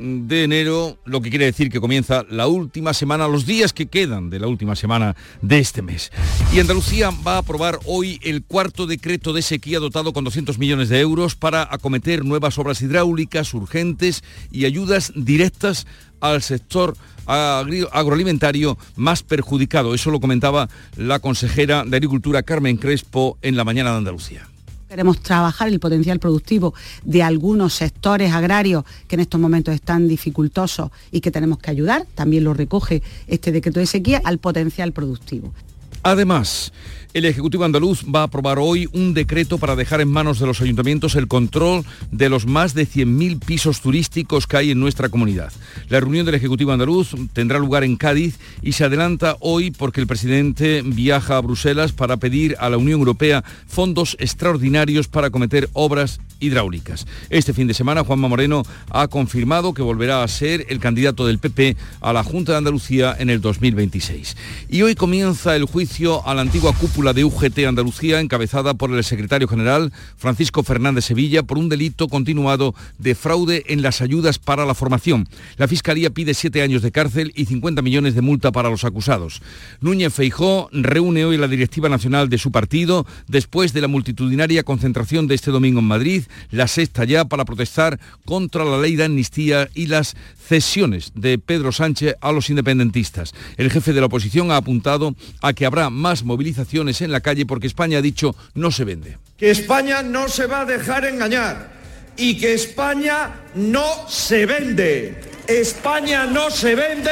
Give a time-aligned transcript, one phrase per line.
[0.00, 4.30] de enero, lo que quiere decir que comienza la última semana, los días que quedan
[4.30, 6.10] de la última semana de este mes.
[6.52, 10.88] Y Andalucía va a aprobar hoy el cuarto decreto de sequía dotado con 200 millones
[10.88, 15.86] de euros para acometer nuevas obras hidráulicas urgentes y ayudas directas
[16.20, 16.96] al sector
[17.26, 19.94] agroalimentario más perjudicado.
[19.94, 24.49] Eso lo comentaba la consejera de Agricultura Carmen Crespo en la mañana de Andalucía.
[24.90, 30.90] Queremos trabajar el potencial productivo de algunos sectores agrarios que en estos momentos están dificultosos
[31.12, 35.54] y que tenemos que ayudar, también lo recoge este decreto de sequía, al potencial productivo.
[36.02, 36.72] Además,
[37.12, 40.60] el Ejecutivo andaluz va a aprobar hoy un decreto para dejar en manos de los
[40.60, 45.52] ayuntamientos el control de los más de 100.000 pisos turísticos que hay en nuestra comunidad.
[45.88, 50.06] La reunión del Ejecutivo andaluz tendrá lugar en Cádiz y se adelanta hoy porque el
[50.06, 56.20] presidente viaja a Bruselas para pedir a la Unión Europea fondos extraordinarios para cometer obras
[56.38, 57.06] hidráulicas.
[57.28, 61.38] Este fin de semana Juanma Moreno ha confirmado que volverá a ser el candidato del
[61.38, 64.36] PP a la Junta de Andalucía en el 2026.
[64.68, 69.02] Y hoy comienza el juicio a la antigua cúpula de UGT Andalucía encabezada por el
[69.02, 74.66] secretario general Francisco Fernández Sevilla por un delito continuado de fraude en las ayudas para
[74.66, 75.26] la formación.
[75.56, 79.40] La Fiscalía pide siete años de cárcel y 50 millones de multa para los acusados.
[79.80, 85.26] Núñez Feijó reúne hoy la directiva nacional de su partido después de la multitudinaria concentración
[85.26, 89.70] de este domingo en Madrid la sexta ya para protestar contra la ley de amnistía
[89.74, 90.16] y las
[90.50, 93.32] cesiones de Pedro Sánchez a los independentistas.
[93.56, 97.46] El jefe de la oposición ha apuntado a que habrá más movilizaciones en la calle
[97.46, 99.18] porque España ha dicho no se vende.
[99.36, 101.72] Que España no se va a dejar engañar
[102.16, 105.20] y que España no se vende.
[105.46, 107.10] España no se vende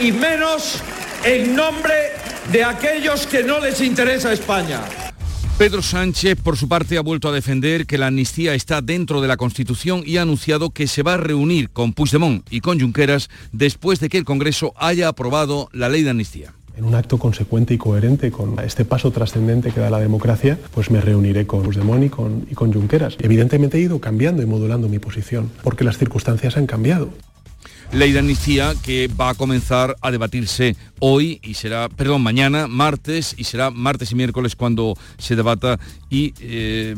[0.00, 0.80] y menos
[1.24, 1.94] en nombre
[2.52, 4.82] de aquellos que no les interesa España.
[5.58, 9.28] Pedro Sánchez, por su parte, ha vuelto a defender que la amnistía está dentro de
[9.28, 13.30] la Constitución y ha anunciado que se va a reunir con Puigdemont y con Junqueras
[13.52, 16.55] después de que el Congreso haya aprobado la ley de amnistía.
[16.76, 20.90] En un acto consecuente y coherente con este paso trascendente que da la democracia, pues
[20.90, 23.16] me reuniré con Puigdemont y con, y con Junqueras.
[23.20, 27.10] Evidentemente he ido cambiando y modulando mi posición, porque las circunstancias han cambiado
[27.92, 33.34] ley de amnistía que va a comenzar a debatirse hoy y será, perdón, mañana, martes,
[33.38, 35.78] y será martes y miércoles cuando se debata
[36.10, 36.34] y...
[36.40, 36.94] Eh,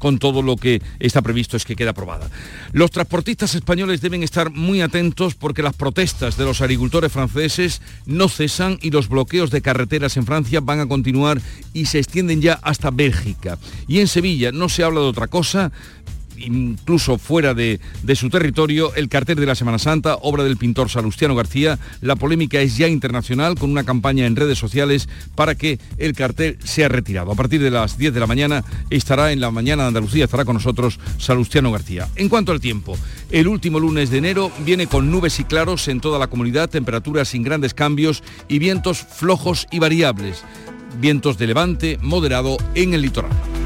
[0.00, 2.28] con todo lo que está previsto es que quede aprobada.
[2.72, 8.28] Los transportistas españoles deben estar muy atentos porque las protestas de los agricultores franceses no
[8.28, 11.40] cesan y los bloqueos de carreteras en Francia van a continuar
[11.72, 13.58] y se extienden ya hasta Bélgica.
[13.86, 15.70] Y en Sevilla no se habla de otra cosa
[16.40, 17.80] incluso fuera de,
[18.14, 21.78] su territorio, el cartel de la Semana Santa, obra del pintor Salustiano García.
[22.00, 26.58] La polémica es ya internacional con una campaña en redes sociales para que el cartel
[26.64, 27.32] sea retirado.
[27.32, 30.44] A partir de las 10 de la mañana estará en la mañana de Andalucía, estará
[30.44, 32.08] con nosotros Salustiano García.
[32.16, 32.96] En cuanto al tiempo,
[33.30, 37.28] el último lunes de enero viene con nubes y claros en toda la comunidad, temperaturas
[37.28, 40.44] sin grandes cambios y vientos flojos y variables.
[41.00, 43.59] Vientos de levante moderado en el litoral.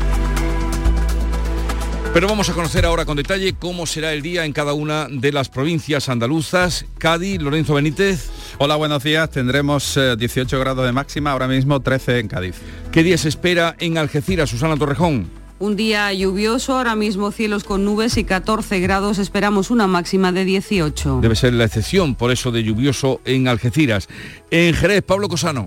[2.15, 5.33] Pero vamos a conocer ahora con detalle cómo será el día en cada una de
[5.33, 6.87] las provincias andaluzas.
[6.97, 8.31] Cádiz, Lorenzo Benítez.
[8.59, 9.29] Hola, buenos días.
[9.31, 12.55] Tendremos 18 eh, grados de máxima, ahora mismo 13 en Cádiz.
[12.93, 15.29] ¿Qué día se espera en Algeciras, Susana Torrejón?
[15.59, 20.45] Un día lluvioso, ahora mismo cielos con nubes y 14 grados, esperamos una máxima de
[20.45, 21.19] 18.
[21.21, 24.09] Debe ser la excepción, por eso de lluvioso en Algeciras.
[24.53, 25.67] En Jerez, Pablo Cosano.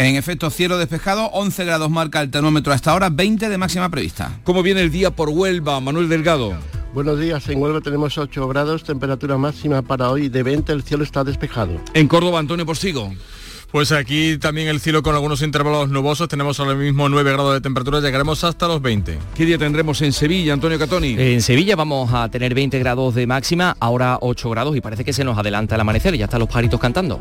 [0.00, 4.40] En efecto, cielo despejado, 11 grados marca el termómetro hasta ahora, 20 de máxima prevista.
[4.44, 6.54] ¿Cómo viene el día por Huelva, Manuel Delgado?
[6.94, 11.04] Buenos días, en Huelva tenemos 8 grados, temperatura máxima para hoy de 20, el cielo
[11.04, 11.72] está despejado.
[11.92, 13.12] En Córdoba, Antonio Porsigo.
[13.70, 17.60] Pues aquí también el cielo con algunos intervalos nubosos, tenemos ahora mismo 9 grados de
[17.60, 19.18] temperatura, llegaremos hasta los 20.
[19.34, 21.14] ¿Qué día tendremos en Sevilla, Antonio Catoni?
[21.18, 25.12] En Sevilla vamos a tener 20 grados de máxima, ahora 8 grados y parece que
[25.12, 27.20] se nos adelanta el amanecer, ya están los paritos cantando.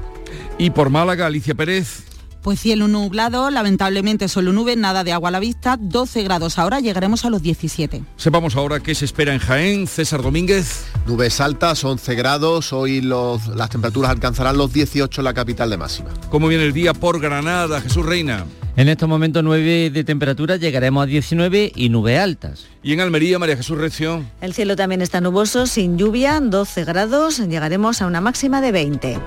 [0.57, 2.05] Y por Málaga, Alicia Pérez.
[2.41, 6.79] Pues cielo nublado, lamentablemente solo nube, nada de agua a la vista, 12 grados ahora,
[6.79, 8.01] llegaremos a los 17.
[8.15, 10.85] Sepamos ahora qué se espera en Jaén, César Domínguez.
[11.05, 16.09] Nubes altas, 11 grados, hoy las temperaturas alcanzarán los 18 en la capital de máxima.
[16.29, 18.45] ¿Cómo viene el día por Granada, Jesús Reina?
[18.77, 22.67] En estos momentos 9 de temperatura, llegaremos a 19 y nubes altas.
[22.81, 24.23] ¿Y en Almería, María Jesús Recio?
[24.39, 29.19] El cielo también está nuboso, sin lluvia, 12 grados, llegaremos a una máxima de 20.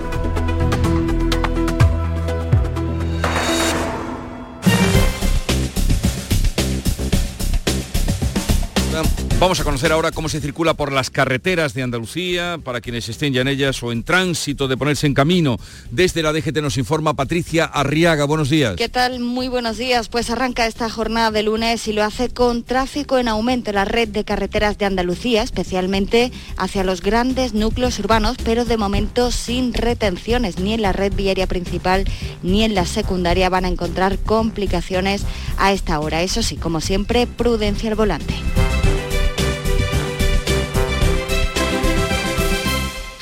[9.42, 13.32] Vamos a conocer ahora cómo se circula por las carreteras de Andalucía, para quienes estén
[13.32, 15.58] ya en ellas o en tránsito de ponerse en camino.
[15.90, 18.24] Desde la DGT nos informa Patricia Arriaga.
[18.24, 18.76] Buenos días.
[18.76, 19.18] ¿Qué tal?
[19.18, 20.06] Muy buenos días.
[20.06, 23.84] Pues arranca esta jornada de lunes y lo hace con tráfico en aumento en la
[23.84, 29.74] red de carreteras de Andalucía, especialmente hacia los grandes núcleos urbanos, pero de momento sin
[29.74, 32.04] retenciones ni en la red viaria principal
[32.44, 35.24] ni en la secundaria van a encontrar complicaciones
[35.58, 36.22] a esta hora.
[36.22, 38.34] Eso sí, como siempre, prudencia al volante.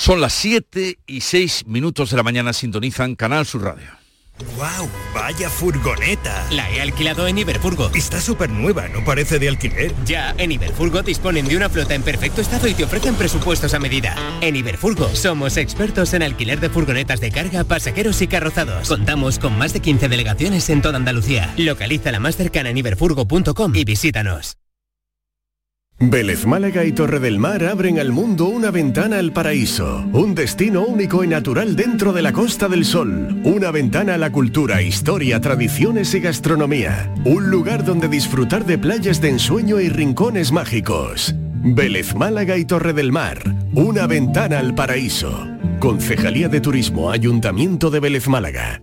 [0.00, 3.88] Son las 7 y 6 minutos de la mañana, sintonizan Canal Sur Radio.
[4.56, 4.88] ¡Wow!
[5.14, 6.47] ¡Vaya furgoneta!
[6.50, 7.91] La he alquilado en Iberfurgo.
[7.94, 9.94] Está súper nueva, ¿no parece de alquiler?
[10.06, 13.79] Ya, en Iberfurgo disponen de una flota en perfecto estado y te ofrecen presupuestos a
[13.79, 14.17] medida.
[14.41, 18.88] En Iberfurgo somos expertos en alquiler de furgonetas de carga, pasajeros y carrozados.
[18.88, 21.53] Contamos con más de 15 delegaciones en toda Andalucía.
[21.58, 24.56] Localiza la más cercana en iberfurgo.com y visítanos.
[26.02, 30.81] Vélez Málaga y Torre del Mar abren al mundo una ventana al paraíso, un destino
[30.81, 35.43] único y natural dentro de la Costa del Sol, una ventana a la cultura, historia,
[35.43, 41.35] tradiciones y gastronomía, un lugar donde disfrutar de playas de ensueño y rincones mágicos.
[41.62, 43.38] Vélez Málaga y Torre del Mar,
[43.75, 45.46] una ventana al paraíso.
[45.81, 48.81] Concejalía de Turismo, Ayuntamiento de Vélez Málaga.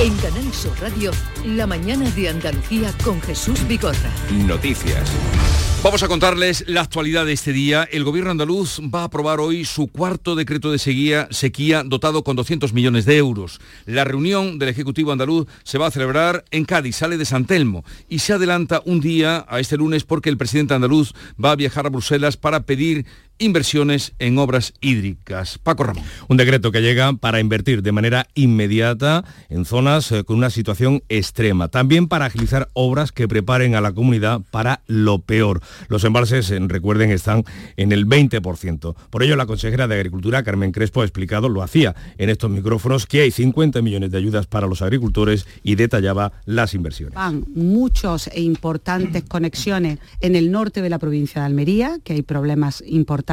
[0.00, 1.12] En Canal Sur Radio,
[1.44, 4.10] la mañana de Andalucía con Jesús Bigorra.
[4.46, 5.75] Noticias.
[5.82, 7.88] Vamos a contarles la actualidad de este día.
[7.92, 12.34] El gobierno andaluz va a aprobar hoy su cuarto decreto de sequía, sequía dotado con
[12.34, 13.60] 200 millones de euros.
[13.84, 17.84] La reunión del Ejecutivo andaluz se va a celebrar en Cádiz, sale de San Telmo
[18.08, 21.12] y se adelanta un día a este lunes porque el presidente andaluz
[21.42, 23.06] va a viajar a Bruselas para pedir
[23.38, 25.58] inversiones en obras hídricas.
[25.58, 26.04] Paco Ramón.
[26.28, 31.02] Un decreto que llega para invertir de manera inmediata en zonas eh, con una situación
[31.08, 31.68] extrema.
[31.68, 35.60] También para agilizar obras que preparen a la comunidad para lo peor.
[35.88, 37.44] Los embalses, eh, recuerden, están
[37.76, 38.94] en el 20%.
[39.10, 43.06] Por ello, la consejera de Agricultura, Carmen Crespo, ha explicado, lo hacía en estos micrófonos,
[43.06, 47.14] que hay 50 millones de ayudas para los agricultores y detallaba las inversiones.
[47.14, 52.22] Van muchos e importantes conexiones en el norte de la provincia de Almería, que hay
[52.22, 53.25] problemas importantes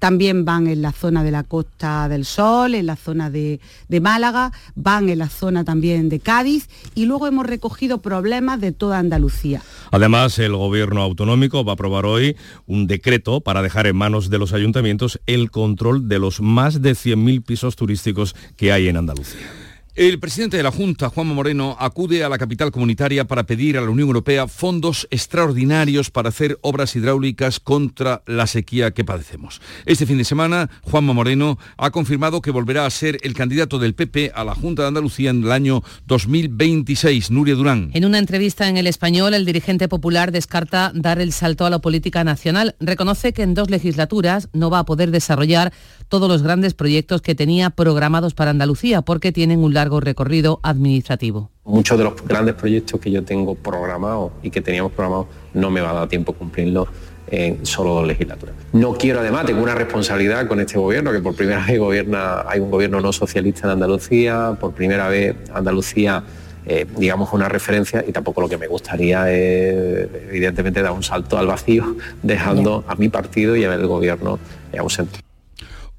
[0.00, 4.00] también van en la zona de la Costa del Sol, en la zona de, de,
[4.00, 8.98] Málaga, van en la zona también de Cádiz y luego hemos recogido problemas de toda
[8.98, 9.62] Andalucía.
[9.90, 12.36] Además, el gobierno autonómico va a aprobar hoy
[12.66, 16.92] un decreto para dejar en manos de los ayuntamientos el control de los más de
[16.92, 19.59] 100.000 pisos turísticos que hay en Andalucía.
[19.96, 23.80] El presidente de la Junta, Juanma Moreno, acude a la capital comunitaria para pedir a
[23.80, 29.60] la Unión Europea fondos extraordinarios para hacer obras hidráulicas contra la sequía que padecemos.
[29.86, 33.94] Este fin de semana, Juanma Moreno ha confirmado que volverá a ser el candidato del
[33.94, 37.32] PP a la Junta de Andalucía en el año 2026.
[37.32, 37.90] Nuria Durán.
[37.92, 41.80] En una entrevista en El Español, el dirigente popular descarta dar el salto a la
[41.80, 42.76] política nacional.
[42.78, 45.72] Reconoce que en dos legislaturas no va a poder desarrollar
[46.08, 51.50] todos los grandes proyectos que tenía programados para Andalucía porque tienen un largo recorrido administrativo.
[51.64, 55.80] Muchos de los grandes proyectos que yo tengo programados y que teníamos programados no me
[55.80, 56.88] va a dar tiempo cumplirlos
[57.28, 58.54] en solo dos legislaturas.
[58.74, 62.60] No quiero además, tengo una responsabilidad con este gobierno, que por primera vez gobierna, hay
[62.60, 66.24] un gobierno no socialista en Andalucía, por primera vez Andalucía
[66.66, 71.38] eh, digamos, una referencia y tampoco lo que me gustaría es, evidentemente, dar un salto
[71.38, 74.38] al vacío, dejando a mi partido y a el gobierno
[74.78, 75.20] ausente.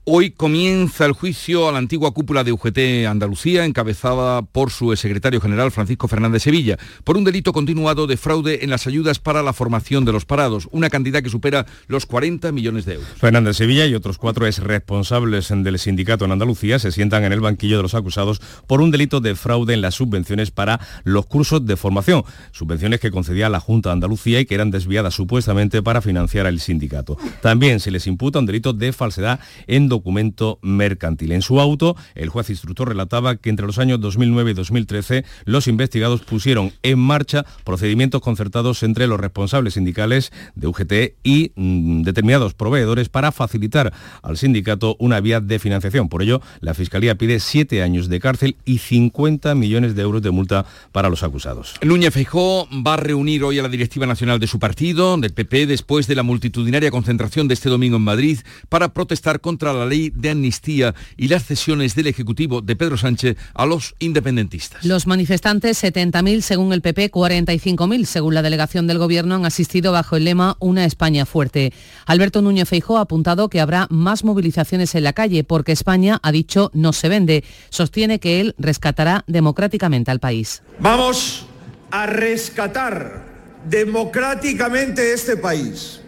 [0.04, 5.40] Hoy comienza el juicio a la antigua cúpula de UGT Andalucía, encabezada por su secretario
[5.40, 9.54] general Francisco Fernández Sevilla, por un delito continuado de fraude en las ayudas para la
[9.54, 13.10] formación de los parados, una cantidad que supera los 40 millones de euros.
[13.18, 17.40] Fernández Sevilla y otros cuatro ex responsables del sindicato en Andalucía se sientan en el
[17.40, 21.64] banquillo de los acusados por un delito de fraude en las subvenciones para los cursos
[21.68, 26.02] de formación, subvenciones que concedía la Junta de Andalucía y que eran desviadas supuestamente para
[26.02, 27.20] financiar al sindicato.
[27.44, 31.34] También se les imputa un delito de falsedad en documento mercantil.
[31.34, 35.68] En su auto, el juez instructor relataba que entre los años 2009 y 2013 los
[35.68, 40.94] investigados pusieron en marcha procedimientos concertados entre los responsables sindicales de UGT
[41.24, 43.94] y mm, determinados proveedores para facilitar
[44.24, 46.08] al sindicato una vía de financiación.
[46.08, 50.32] Por ello, la Fiscalía pide siete años de cárcel y 50 millones de euros de
[50.32, 51.76] multa para los acusados.
[51.84, 55.68] Núñez Feijó va a reunir hoy a la directiva nacional de su partido, del PP,
[55.68, 59.88] después de la multitudinaria concentración de este domingo en Madrid para protestar contra la la
[59.88, 64.86] ley de amnistía y las cesiones del Ejecutivo de Pedro Sánchez a los independentistas.
[64.86, 70.16] Los manifestantes, 70.000 según el PP, 45.000 según la delegación del Gobierno, han asistido bajo
[70.16, 71.74] el lema Una España fuerte.
[72.06, 76.32] Alberto Núñez Feijó ha apuntado que habrá más movilizaciones en la calle porque España, ha
[76.32, 77.44] dicho, no se vende.
[77.70, 80.62] Sostiene que él rescatará democráticamente al país.
[80.80, 81.46] Vamos
[81.90, 83.26] a rescatar
[83.70, 86.02] democráticamente este país.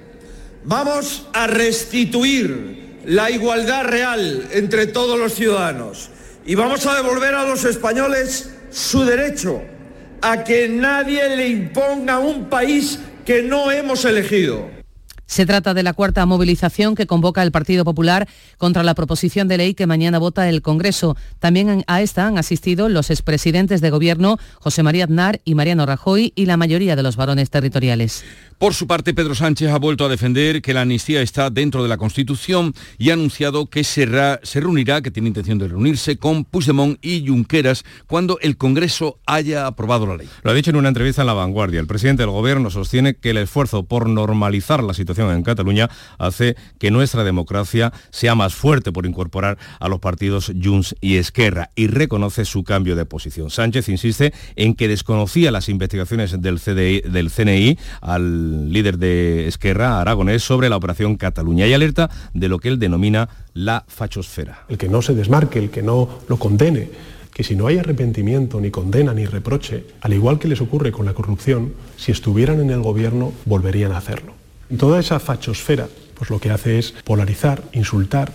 [0.66, 6.10] Vamos a restituir la igualdad real entre todos los ciudadanos
[6.46, 9.62] y vamos a devolver a los españoles su derecho
[10.22, 14.84] a que nadie le imponga un país que no hemos elegido.
[15.26, 19.58] Se trata de la cuarta movilización que convoca el Partido Popular contra la proposición de
[19.58, 21.18] ley que mañana vota el Congreso.
[21.40, 26.34] También a esta han asistido los expresidentes de Gobierno José María Aznar y Mariano Rajoy
[26.36, 28.24] y la mayoría de los varones territoriales.
[28.64, 31.90] Por su parte, Pedro Sánchez ha vuelto a defender que la amnistía está dentro de
[31.90, 36.98] la Constitución y ha anunciado que se, reunirá, que tiene intención de reunirse con Puigdemont
[37.04, 40.30] y Junqueras cuando el Congreso haya aprobado la ley.
[40.44, 41.82] Lo ha dicho en una entrevista en La Vanguardia.
[41.82, 46.56] El presidente del Gobierno sostiene que el esfuerzo por normalizar la situación en Cataluña hace
[46.80, 51.88] que nuestra democracia sea más fuerte por incorporar a los partidos Junts y Esquerra y
[51.88, 53.50] reconoce su cambio de posición.
[53.50, 60.70] Sánchez insiste en que desconocía las investigaciones del CNI al líder de Esquerra, Aragonés, sobre
[60.70, 64.66] la operación Cataluña y alerta de lo que él denomina la fachosfera.
[64.70, 66.90] El que no se desmarque, el que no lo condene,
[67.34, 71.06] que si no hay arrepentimiento, ni condena, ni reproche, al igual que les ocurre con
[71.06, 74.34] la corrupción, si estuvieran en el gobierno volverían a hacerlo.
[74.78, 75.88] Toda esa fachosfera
[76.24, 78.32] pues lo que hace es polarizar, insultar,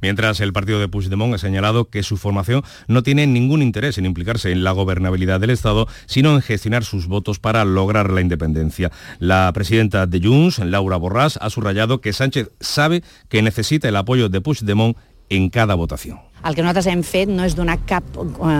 [0.00, 4.06] Mientras el partido de Puigdemont ha señalado que su formación no tiene ningún interés en
[4.06, 8.90] implicarse en la gobernabilidad del Estado, sino en gestionar sus votos para lograr la independencia.
[9.18, 14.28] La presidenta de Junts, Laura Borràs, ha subrayado que Sánchez sabe que necesita el apoyo
[14.28, 14.96] de Puigdemont
[15.28, 16.18] en cada votación.
[16.44, 18.52] El que nosaltres hem fet no és donar cap eh,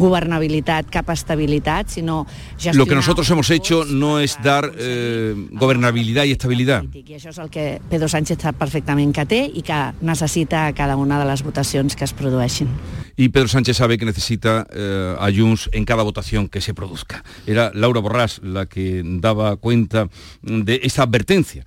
[0.00, 2.22] governabilitat, cap estabilitat, sinó
[2.56, 2.78] gestionar...
[2.78, 6.84] Lo que nosotros hemos hecho no es dar eh, gobernabilidad y estabilidad.
[6.94, 10.96] I això és el que Pedro Sánchez sap perfectament que té i que necessita cada
[10.96, 12.72] una de les votacions que es produeixin.
[13.16, 17.24] Y Pedro Sánchez sabe que necesita eh, a Junts en cada votación que se produzca.
[17.46, 20.08] Era Laura Borràs la que daba cuenta
[20.40, 21.66] de esta advertencia.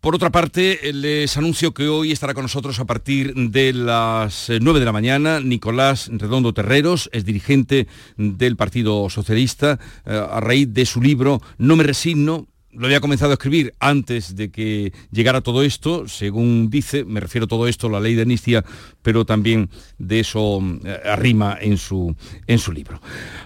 [0.00, 4.80] Por otra parte, les anuncio que hoy estará con nosotros a partir de las 9
[4.80, 10.86] de la mañana Nicolás Redondo Terreros, es dirigente del Partido Socialista, eh, a raíz de
[10.86, 15.62] su libro No me resigno, lo había comenzado a escribir antes de que llegara todo
[15.62, 18.64] esto, según dice, me refiero a todo esto, la ley de amnistía,
[19.02, 22.14] pero también de eso eh, arrima en su,
[22.46, 23.00] en su libro.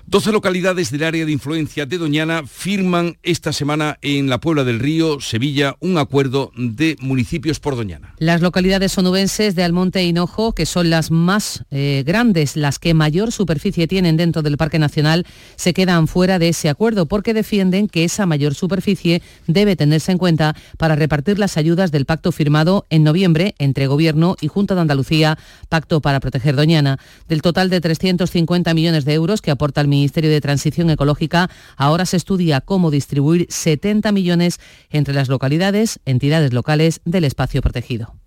[0.07, 4.81] 12 localidades del área de influencia de Doñana firman esta semana en la Puebla del
[4.81, 8.15] Río, Sevilla, un acuerdo de municipios por Doñana.
[8.19, 12.95] Las localidades sonubenses de Almonte e Hinojo, que son las más eh, grandes, las que
[12.95, 17.89] mayor superficie tienen dentro del Parque Nacional, se quedan fuera de ese acuerdo porque defienden
[17.89, 22.87] que esa mayor superficie debe tenerse en cuenta para repartir las ayudas del pacto firmado
[22.91, 26.99] en noviembre entre Gobierno y Junta de Andalucía, Pacto para Proteger Doñana.
[27.29, 32.07] Del total de 350 millones de euros que aporta el Ministerio de Transición Ecológica, ahora
[32.07, 34.61] se estudia cómo distribuir 70 millones
[34.91, 38.20] entre las localidades, entidades locales del espacio protegido.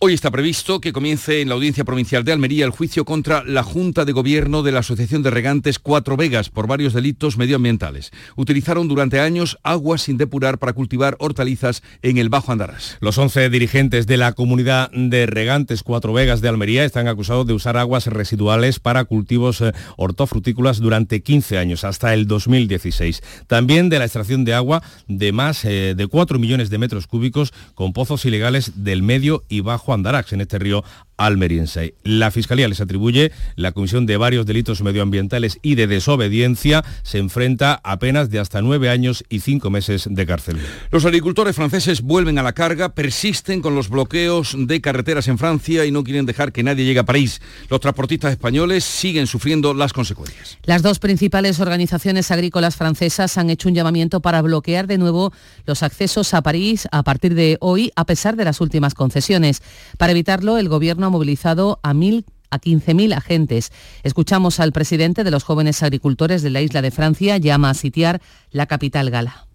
[0.00, 3.64] Hoy está previsto que comience en la Audiencia Provincial de Almería el juicio contra la
[3.64, 8.12] Junta de Gobierno de la Asociación de Regantes Cuatro Vegas por varios delitos medioambientales.
[8.36, 12.96] Utilizaron durante años agua sin depurar para cultivar hortalizas en el Bajo Andarás.
[13.00, 17.54] Los 11 dirigentes de la comunidad de Regantes Cuatro Vegas de Almería están acusados de
[17.54, 23.20] usar aguas residuales para cultivos eh, hortofrutícolas durante 15 años, hasta el 2016.
[23.48, 27.52] También de la extracción de agua de más eh, de 4 millones de metros cúbicos
[27.74, 30.84] con pozos ilegales del medio y bajo Juan Darax en este río
[31.18, 31.94] almeriense.
[32.04, 36.84] La Fiscalía les atribuye la comisión de varios delitos medioambientales y de desobediencia.
[37.02, 40.58] Se enfrenta a penas de hasta nueve años y cinco meses de cárcel.
[40.90, 45.84] Los agricultores franceses vuelven a la carga, persisten con los bloqueos de carreteras en Francia
[45.84, 47.42] y no quieren dejar que nadie llegue a París.
[47.68, 50.58] Los transportistas españoles siguen sufriendo las consecuencias.
[50.64, 55.32] Las dos principales organizaciones agrícolas francesas han hecho un llamamiento para bloquear de nuevo
[55.66, 59.62] los accesos a París a partir de hoy, a pesar de las últimas concesiones.
[59.96, 63.72] Para evitarlo, el gobierno ha movilizado a mil a 15.000 agentes.
[64.02, 68.22] Escuchamos al presidente de los jóvenes agricultores de la isla de Francia, llama a sitiar
[68.50, 69.48] la capital gala.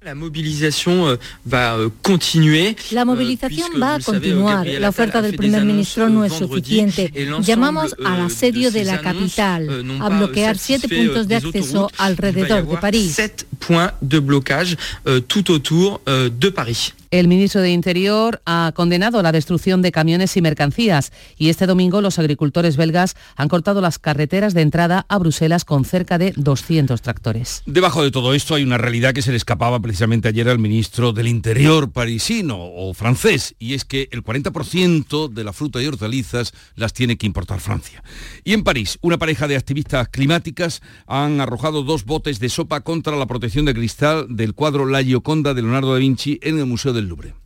[0.00, 1.16] La movilización
[1.46, 2.74] va continuar.
[2.90, 4.66] La movilización va a continuar.
[4.66, 7.12] La oferta del primer ministro no es suficiente.
[7.40, 13.16] Llamamos al asedio de la capital, a bloquear siete puntos de acceso alrededor de París.
[13.64, 14.76] points de blocage
[15.28, 16.92] tout autour de Paris.
[17.12, 22.00] El ministro de Interior ha condenado la destrucción de camiones y mercancías y este domingo
[22.00, 27.02] los agricultores belgas han cortado las carreteras de entrada a Bruselas con cerca de 200
[27.02, 27.64] tractores.
[27.66, 31.12] Debajo de todo esto hay una realidad que se le escapaba precisamente ayer al ministro
[31.12, 36.54] del Interior parisino o francés y es que el 40% de la fruta y hortalizas
[36.76, 38.02] las tiene que importar Francia.
[38.42, 43.16] Y en París, una pareja de activistas climáticas han arrojado dos botes de sopa contra
[43.16, 46.94] la protección de cristal del cuadro La Gioconda de Leonardo da Vinci en el Museo
[46.94, 47.41] de del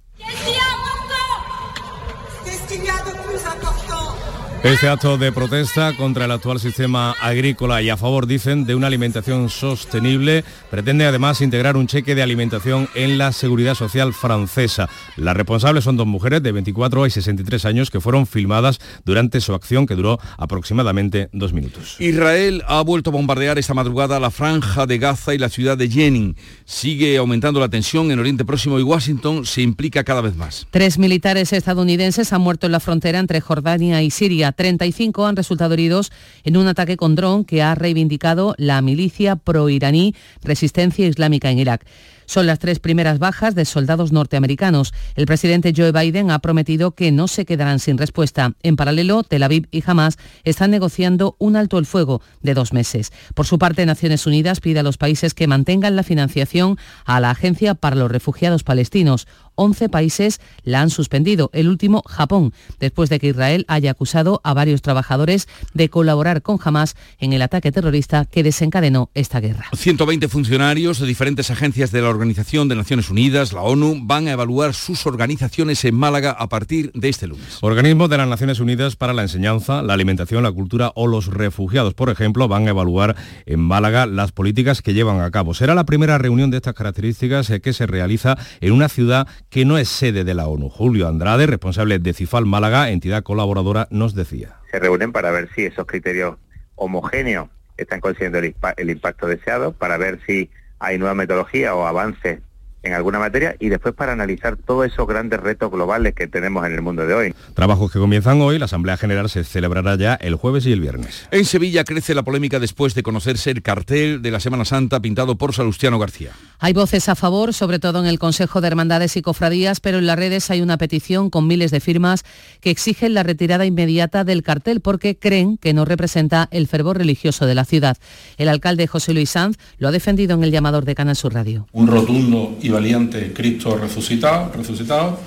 [4.67, 8.89] Este acto de protesta contra el actual sistema agrícola y a favor, dicen, de una
[8.89, 10.43] alimentación sostenible
[10.73, 14.89] pretende además integrar un cheque de alimentación en la seguridad social francesa.
[15.15, 19.55] Las responsables son dos mujeres de 24 y 63 años que fueron filmadas durante su
[19.55, 21.95] acción que duró aproximadamente dos minutos.
[22.01, 25.89] Israel ha vuelto a bombardear esta madrugada la franja de Gaza y la ciudad de
[25.89, 26.37] Jenin.
[26.65, 30.67] Sigue aumentando la tensión en Oriente Próximo y Washington se implica cada vez más.
[30.73, 34.56] Tres militares estadounidenses han muerto en la frontera entre Jordania y Siria.
[34.57, 36.11] 35 han resultado heridos
[36.45, 41.87] en un ataque con dron que ha reivindicado la milicia pro-iraní Resistencia Islámica en Irak.
[42.27, 44.93] Son las tres primeras bajas de soldados norteamericanos.
[45.15, 48.53] El presidente Joe Biden ha prometido que no se quedarán sin respuesta.
[48.63, 53.13] En paralelo, Tel Aviv y Hamas están negociando un alto el fuego de dos meses.
[53.35, 57.31] Por su parte, Naciones Unidas pide a los países que mantengan la financiación a la
[57.31, 59.29] Agencia para los Refugiados Palestinos.
[59.57, 64.55] 11 países la han suspendido, el último Japón, después de que Israel haya acusado a
[64.55, 69.67] varios trabajadores de colaborar con Hamas en el ataque terrorista que desencadenó esta guerra.
[69.75, 74.33] 120 funcionarios de diferentes agencias de la Organización de Naciones Unidas, la ONU, van a
[74.33, 77.59] evaluar sus organizaciones en Málaga a partir de este lunes.
[77.63, 81.95] Organismos de las Naciones Unidas para la enseñanza, la alimentación, la cultura o los refugiados,
[81.95, 85.55] por ejemplo, van a evaluar en Málaga las políticas que llevan a cabo.
[85.55, 89.65] Será la primera reunión de estas características eh, que se realiza en una ciudad que
[89.65, 90.69] no es sede de la ONU.
[90.69, 94.59] Julio Andrade, responsable de CIFAL Málaga, entidad colaboradora, nos decía.
[94.71, 96.37] Se reúnen para ver si esos criterios
[96.75, 97.49] homogéneos
[97.79, 102.41] están consiguiendo el, impacto deseado, para ver si hay nueva metodología o avances
[102.87, 106.73] en alguna materia y después para analizar todos esos grandes retos globales que tenemos en
[106.73, 107.35] el mundo de hoy.
[107.55, 111.27] Trabajos que comienzan hoy, la Asamblea General se celebrará ya el jueves y el viernes.
[111.31, 115.37] En Sevilla crece la polémica después de conocerse el cartel de la Semana Santa pintado
[115.37, 116.31] por Salustiano García.
[116.59, 120.07] Hay voces a favor, sobre todo en el Consejo de Hermandades y Cofradías, pero en
[120.07, 122.25] las redes hay una petición con miles de firmas
[122.61, 127.47] que exigen la retirada inmediata del cartel porque creen que no representa el fervor religioso
[127.47, 127.97] de la ciudad.
[128.39, 131.67] El alcalde José Luis Sanz lo ha defendido en el llamador de Canal Sur Radio.
[131.73, 135.19] Un rotundo y valiente Cristo resucitado, resucitado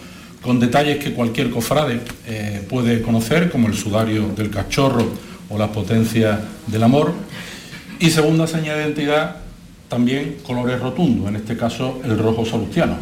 [0.41, 5.05] con detalles que cualquier cofrade eh, puede conocer, como el sudario del cachorro
[5.49, 7.13] o las potencias del amor.
[7.99, 9.37] Y segunda señal de identidad,
[9.89, 12.97] también colores rotundos, en este caso el rojo salustiano.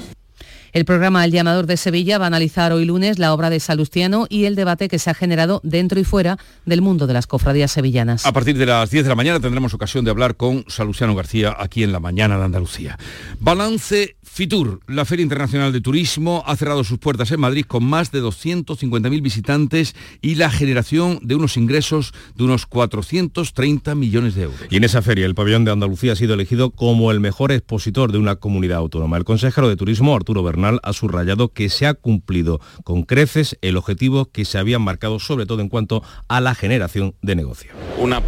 [0.73, 4.27] El programa El Llamador de Sevilla va a analizar hoy lunes la obra de Salustiano
[4.29, 7.71] y el debate que se ha generado dentro y fuera del mundo de las cofradías
[7.71, 8.25] sevillanas.
[8.25, 11.55] A partir de las 10 de la mañana tendremos ocasión de hablar con Salustiano García
[11.57, 12.97] aquí en la mañana de Andalucía.
[13.39, 18.11] Balance Fitur, la Feria Internacional de Turismo, ha cerrado sus puertas en Madrid con más
[18.11, 24.59] de 250.000 visitantes y la generación de unos ingresos de unos 430 millones de euros.
[24.69, 28.11] Y en esa feria el pabellón de Andalucía ha sido elegido como el mejor expositor
[28.11, 29.17] de una comunidad autónoma.
[29.17, 33.75] El consejero de Turismo, Arturo Bernal, ha subrayado que se ha cumplido con creces el
[33.75, 37.71] objetivo que se habían marcado, sobre todo en cuanto a la generación de negocio.
[37.97, 38.21] Una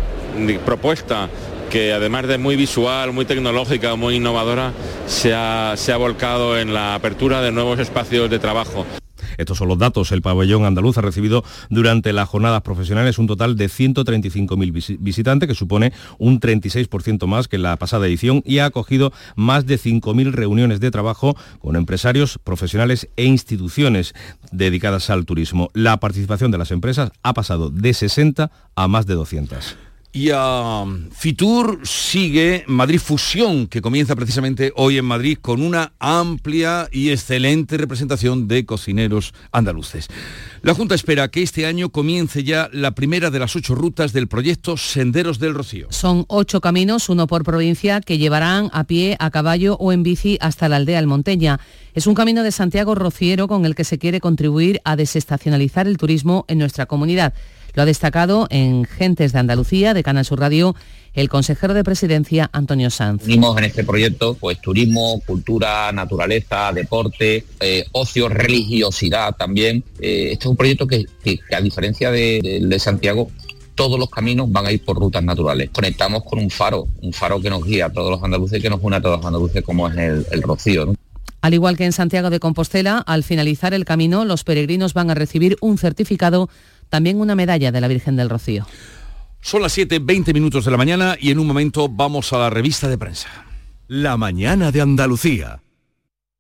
[0.66, 1.30] propuesta
[1.70, 4.74] que además de muy visual, muy tecnológica, muy innovadora,
[5.08, 8.86] se ha, se ha volcado en la apertura de nuevos espacios de trabajo.
[9.38, 10.12] Estos son los datos.
[10.12, 15.56] El pabellón andaluz ha recibido durante las jornadas profesionales un total de 135.000 visitantes, que
[15.56, 20.32] supone un 36% más que en la pasada edición, y ha acogido más de 5.000
[20.32, 24.14] reuniones de trabajo con empresarios, profesionales e instituciones
[24.52, 25.70] dedicadas al turismo.
[25.74, 29.89] La participación de las empresas ha pasado de 60 a más de 200.
[30.12, 36.90] Y a Fitur sigue Madrid Fusión, que comienza precisamente hoy en Madrid con una amplia
[36.92, 40.08] y excelente representación de cocineros andaluces.
[40.64, 44.28] La Junta espera que este año comience ya la primera de las ocho rutas del
[44.28, 45.88] proyecto Senderos del Rocío.
[45.92, 50.40] Son ocho caminos, uno por provincia, que llevarán a pie, a caballo o en bici
[50.42, 51.60] hasta la aldea Almonteña.
[51.94, 55.98] Es un camino de Santiago Rociero con el que se quiere contribuir a desestacionalizar el
[55.98, 57.36] turismo en nuestra comunidad.
[57.74, 60.76] Lo ha destacado en Gentes de Andalucía, de Canal Sur Radio,
[61.14, 63.24] el consejero de presidencia Antonio Sanz.
[63.26, 69.84] Unimos en este proyecto pues turismo, cultura, naturaleza, deporte, eh, ocio, religiosidad también.
[70.00, 71.06] Eh, este es un proyecto que,
[71.52, 73.30] a diferencia de, de Santiago
[73.80, 75.70] todos los caminos van a ir por rutas naturales.
[75.72, 78.84] Conectamos con un faro, un faro que nos guía a todos los andaluces, que nos
[78.84, 80.94] une a todos los andaluces como es el, Rocío.
[81.40, 85.14] Al igual que en Santiago de Compostela, al finalizar el camino, los peregrinos van a
[85.14, 86.50] recibir un certificado,
[86.90, 88.66] también una medalla de la Virgen del Rocío.
[89.42, 92.50] Son las 7, 20 minutos de la mañana y en un momento vamos a la
[92.50, 93.30] revista de prensa.
[93.88, 95.62] La mañana de Andalucía.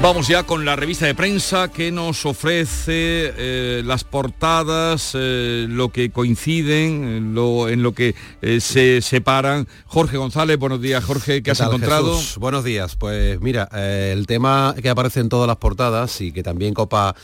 [0.00, 5.88] Vamos ya con la revista de prensa que nos ofrece eh, las portadas, eh, lo
[5.88, 9.66] que coinciden, lo, en lo que eh, se separan.
[9.86, 12.16] Jorge González, buenos días Jorge, ¿qué, has encontrado?
[12.38, 16.74] Buenos días, pues mira, el tema que aparece en todas las portadas y que también
[16.74, 17.16] copa,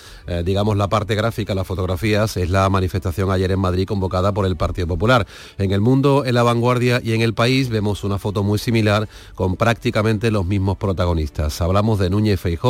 [0.44, 4.56] digamos, la parte gráfica, las fotografías, es la manifestación ayer en Madrid convocada por el
[4.56, 5.26] Partido Popular.
[5.58, 9.08] En el mundo, en la vanguardia y en el país vemos una foto muy similar
[9.36, 11.60] con prácticamente los mismos protagonistas.
[11.60, 12.63] Hablamos de Núñez Feijóo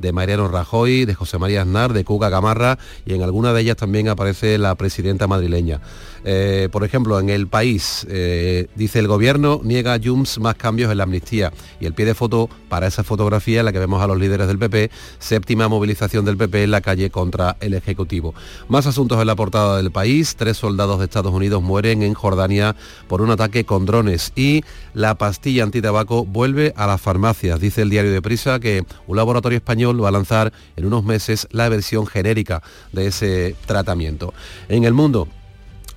[0.00, 3.76] de Mariano Rajoy, de José María Aznar, de Cuca Gamarra y en alguna de ellas
[3.76, 5.80] también aparece la presidenta madrileña.
[6.28, 10.90] Eh, por ejemplo, en el país, eh, dice el gobierno, niega a Junts más cambios
[10.90, 11.52] en la amnistía.
[11.78, 14.48] Y el pie de foto para esa fotografía en la que vemos a los líderes
[14.48, 18.34] del PP, séptima movilización del PP en la calle contra el Ejecutivo.
[18.66, 22.74] Más asuntos en la portada del país, tres soldados de Estados Unidos mueren en Jordania
[23.06, 27.60] por un ataque con drones y la pastilla antitabaco vuelve a las farmacias.
[27.60, 31.46] Dice el diario de Prisa que un laboratorio español va a lanzar en unos meses
[31.52, 34.34] la versión genérica de ese tratamiento.
[34.68, 35.28] En el mundo,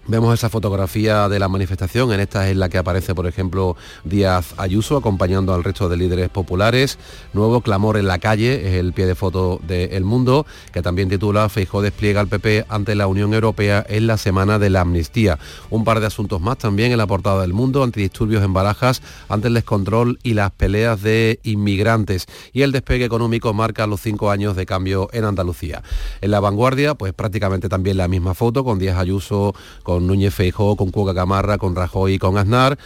[0.09, 4.55] Vemos esa fotografía de la manifestación, en esta es la que aparece, por ejemplo, Díaz
[4.57, 6.97] Ayuso acompañando al resto de líderes populares.
[7.33, 11.09] Nuevo clamor en la calle, es el pie de foto de El Mundo, que también
[11.09, 15.37] titula Feijó despliega al PP ante la Unión Europea en la semana de la amnistía.
[15.69, 19.49] Un par de asuntos más también en la portada del Mundo, antidisturbios en Barajas ante
[19.49, 22.25] el descontrol y las peleas de inmigrantes.
[22.51, 25.83] Y el despegue económico marca los cinco años de cambio en Andalucía.
[26.21, 30.33] En la vanguardia, pues prácticamente también la misma foto, con Díaz Ayuso, con con Núñez
[30.33, 32.77] Feijó, con Cuoca Camarra, con Rajoy y con Aznar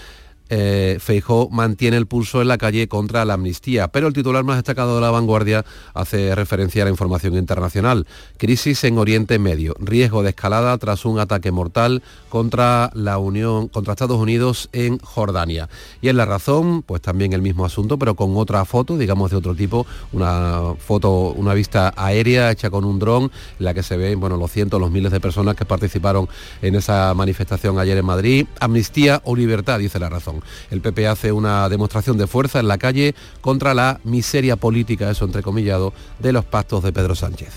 [0.56, 4.58] eh, Feijó mantiene el pulso en la calle contra la amnistía, pero el titular más
[4.58, 8.06] destacado de la vanguardia hace referencia a la información internacional.
[8.38, 13.94] Crisis en Oriente Medio, riesgo de escalada tras un ataque mortal contra la Unión, contra
[13.94, 15.70] Estados Unidos en Jordania.
[16.04, 19.38] Y en la razón, pues también el mismo asunto, pero con otra foto, digamos de
[19.38, 23.24] otro tipo, una foto, una vista aérea hecha con un dron,
[23.58, 26.30] en la que se ven, bueno, los cientos, los miles de personas que participaron
[26.62, 28.46] en esa manifestación ayer en Madrid.
[28.60, 30.43] Amnistía o libertad, dice la razón.
[30.72, 35.26] El PP hace una demostración de fuerza en la calle contra la miseria política, eso
[35.26, 37.54] entrecomillado, de los pactos de Pedro Sánchez.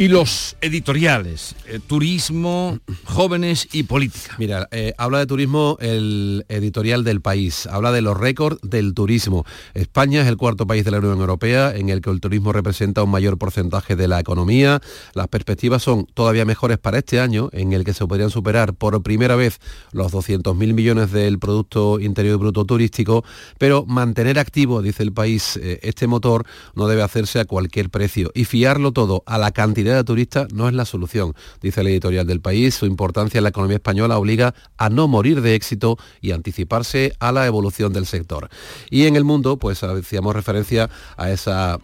[0.00, 4.34] Y los editoriales, eh, turismo, jóvenes y política.
[4.38, 9.44] Mira, eh, habla de turismo el editorial del país, habla de los récords del turismo.
[9.74, 13.02] España es el cuarto país de la Unión Europea en el que el turismo representa
[13.02, 14.80] un mayor porcentaje de la economía.
[15.12, 19.02] Las perspectivas son todavía mejores para este año, en el que se podrían superar por
[19.02, 19.58] primera vez
[19.92, 23.22] los 200.000 millones del Producto Interior Bruto Turístico,
[23.58, 28.30] pero mantener activo, dice el país, eh, este motor no debe hacerse a cualquier precio
[28.34, 32.26] y fiarlo todo a la cantidad de turistas no es la solución, dice el editorial
[32.26, 32.74] del país.
[32.74, 37.32] Su importancia en la economía española obliga a no morir de éxito y anticiparse a
[37.32, 38.48] la evolución del sector.
[38.90, 41.80] Y en el mundo, pues hacíamos referencia a esa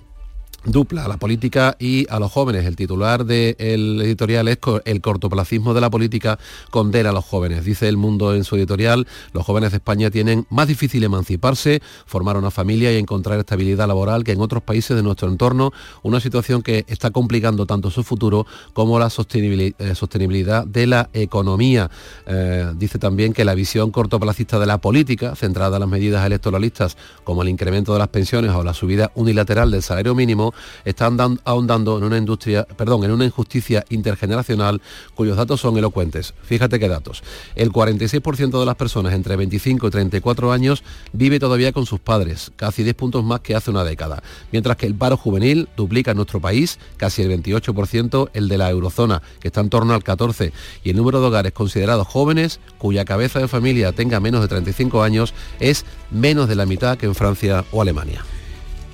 [0.67, 2.65] dupla a la política y a los jóvenes.
[2.67, 6.39] El titular del editorial es El cortoplacismo de la política
[6.71, 7.65] condena a los jóvenes.
[7.65, 12.37] Dice El Mundo en su editorial, los jóvenes de España tienen más difícil emanciparse, formar
[12.37, 16.63] una familia y encontrar estabilidad laboral que en otros países de nuestro entorno, una situación
[16.63, 21.91] que está complicando tanto su futuro como la eh, sostenibilidad de la economía.
[22.27, 26.97] Eh, dice también que la visión cortoplacista de la política, centrada en las medidas electoralistas
[27.25, 30.53] como el incremento de las pensiones o la subida unilateral del salario mínimo,
[30.85, 34.81] están ahondando en una industria, perdón, en una injusticia intergeneracional
[35.15, 36.35] cuyos datos son elocuentes.
[36.43, 37.23] Fíjate qué datos.
[37.55, 42.53] El 46% de las personas entre 25 y 34 años vive todavía con sus padres,
[42.57, 46.17] casi 10 puntos más que hace una década, mientras que el paro juvenil duplica en
[46.17, 50.53] nuestro país, casi el 28%, el de la eurozona, que está en torno al 14,
[50.85, 55.03] y el número de hogares considerados jóvenes cuya cabeza de familia tenga menos de 35
[55.03, 58.23] años es menos de la mitad que en Francia o Alemania.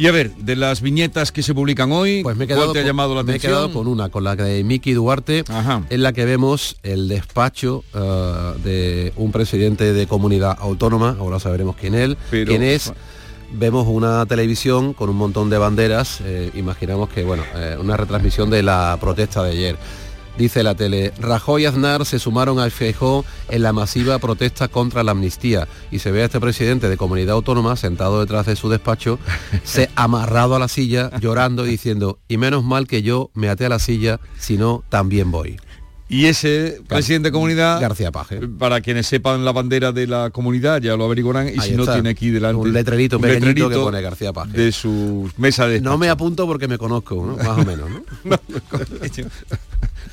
[0.03, 2.73] Y a ver, de las viñetas que se publican hoy, pues me he quedado, ¿cuál
[2.73, 3.53] te ha llamado la me atención?
[3.53, 5.45] he quedado con una, con la de Miki Duarte,
[5.91, 11.77] en la que vemos el despacho uh, de un presidente de comunidad autónoma, ahora sabremos
[11.77, 12.93] quién, él, Pero, quién es.
[13.53, 18.51] Vemos una televisión con un montón de banderas, eh, imaginamos que, bueno, eh, una retransmisión
[18.51, 19.77] de la protesta de ayer.
[20.39, 25.03] Dice la tele, Rajoy y Aznar se sumaron al Feijó en la masiva protesta contra
[25.03, 28.71] la amnistía y se ve a este presidente de comunidad autónoma sentado detrás de su
[28.71, 29.19] despacho,
[29.65, 33.67] se amarrado a la silla, llorando y diciendo, y menos mal que yo me até
[33.67, 35.59] a la silla, si no, también voy.
[36.09, 38.41] Y ese presidente de comunidad, García Paje.
[38.59, 41.87] para quienes sepan la bandera de la comunidad, ya lo averiguarán, y Ahí si no
[41.87, 44.53] tiene aquí delante Un letrerito un pequeñito letrerito que pone García Paje.
[44.53, 47.37] de su mesa de No me apunto porque me conozco, ¿no?
[47.37, 47.89] más o menos.
[47.91, 48.37] ¿no?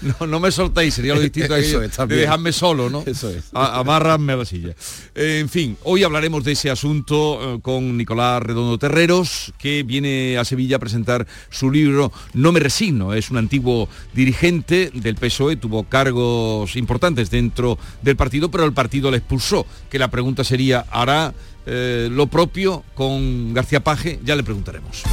[0.01, 3.03] No, no me soltéis, sería lo distinto Eso es, de dejarme solo, ¿no?
[3.05, 3.45] Eso es.
[3.53, 4.73] A- a la silla.
[5.15, 10.45] En fin, hoy hablaremos de ese asunto eh, con Nicolás Redondo Terreros, que viene a
[10.45, 13.13] Sevilla a presentar su libro No me resigno.
[13.13, 19.11] Es un antiguo dirigente del PSOE, tuvo cargos importantes dentro del partido, pero el partido
[19.11, 19.65] le expulsó.
[19.89, 21.33] Que la pregunta sería, ¿hará
[21.65, 24.19] eh, lo propio con García Paje?
[24.23, 25.03] Ya le preguntaremos.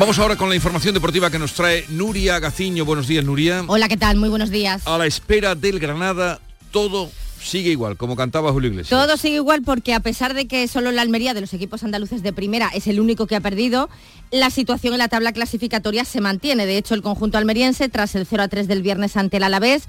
[0.00, 2.86] Vamos ahora con la información deportiva que nos trae Nuria Gaciño.
[2.86, 3.64] Buenos días, Nuria.
[3.66, 4.16] Hola, ¿qué tal?
[4.16, 4.86] Muy buenos días.
[4.86, 6.40] A la espera del Granada,
[6.70, 7.10] todo
[7.42, 8.90] sigue igual, como cantaba Julio Iglesias.
[8.90, 12.22] Todo sigue igual porque a pesar de que solo la Almería de los equipos andaluces
[12.22, 13.88] de primera es el único que ha perdido,
[14.30, 16.66] la situación en la tabla clasificatoria se mantiene.
[16.66, 19.84] De hecho, el conjunto almeriense, tras el 0 a 3 del viernes ante el Alavés,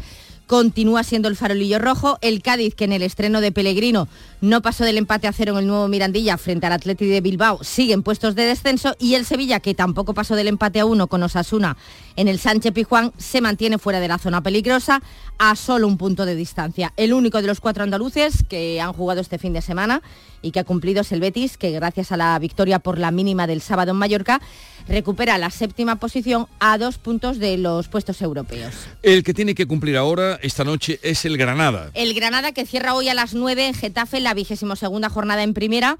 [0.51, 2.17] continúa siendo el farolillo rojo.
[2.19, 4.09] El Cádiz, que en el estreno de Pellegrino
[4.41, 7.63] no pasó del empate a cero en el nuevo Mirandilla frente al Atleti de Bilbao,
[7.63, 8.93] sigue en puestos de descenso.
[8.99, 11.77] Y el Sevilla, que tampoco pasó del empate a uno con Osasuna
[12.17, 15.01] en el Sánchez Pijuán, se mantiene fuera de la zona peligrosa
[15.39, 16.91] a solo un punto de distancia.
[16.97, 20.01] El único de los cuatro andaluces que han jugado este fin de semana
[20.41, 23.47] y que ha cumplido es el Betis, que gracias a la victoria por la mínima
[23.47, 24.41] del sábado en Mallorca,
[24.87, 28.73] recupera la séptima posición a dos puntos de los puestos europeos.
[29.03, 31.91] El que tiene que cumplir ahora, esta noche, es el Granada.
[31.93, 35.53] El Granada que cierra hoy a las 9 en Getafe la vigésimo segunda jornada en
[35.53, 35.97] primera.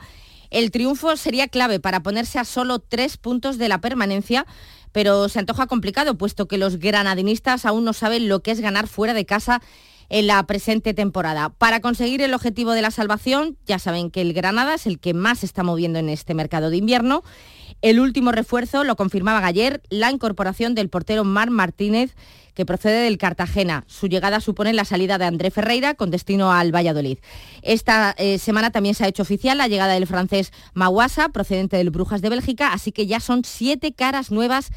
[0.50, 4.46] El triunfo sería clave para ponerse a solo tres puntos de la permanencia,
[4.92, 8.88] pero se antoja complicado puesto que los granadinistas aún no saben lo que es ganar
[8.88, 9.62] fuera de casa
[10.12, 11.50] en la presente temporada.
[11.50, 15.14] Para conseguir el objetivo de la salvación, ya saben que el Granada es el que
[15.14, 17.24] más se está moviendo en este mercado de invierno.
[17.82, 22.14] El último refuerzo lo confirmaba ayer la incorporación del portero Mar Martínez,
[22.54, 23.86] que procede del Cartagena.
[23.88, 27.20] Su llegada supone la salida de André Ferreira con destino al Valladolid.
[27.62, 31.90] Esta eh, semana también se ha hecho oficial la llegada del francés Mawasa, procedente del
[31.90, 34.72] Brujas de Bélgica, así que ya son siete caras nuevas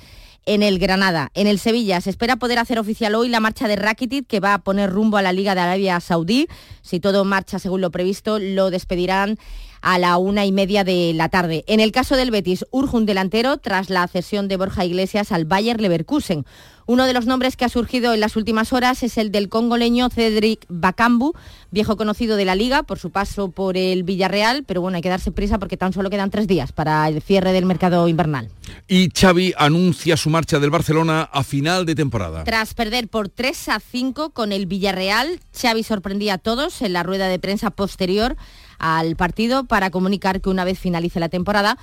[0.47, 1.31] en el Granada.
[1.35, 4.55] En el Sevilla se espera poder hacer oficial hoy la marcha de Rakitic que va
[4.55, 6.49] a poner rumbo a la Liga de Arabia Saudí.
[6.83, 9.39] Si todo marcha según lo previsto, lo despedirán
[9.81, 11.63] a la una y media de la tarde.
[11.67, 15.45] En el caso del Betis, urge un delantero tras la cesión de Borja Iglesias al
[15.45, 16.47] Bayer Leverkusen.
[16.87, 20.11] Uno de los nombres que ha surgido en las últimas horas es el del congoleño
[20.11, 21.33] Cedric Bakambu,
[21.71, 25.09] viejo conocido de la liga por su paso por el Villarreal, pero bueno, hay que
[25.09, 28.51] darse prisa porque tan solo quedan tres días para el cierre del mercado invernal.
[28.87, 32.45] Y Xavi anuncia su marcha del Barcelona a final de temporada.
[32.45, 37.03] Tras perder por 3 a 5 con el Villarreal, Xavi sorprendía a todos en la
[37.03, 38.37] rueda de prensa posterior
[38.79, 41.79] al partido para comunicar que una vez finalice la temporada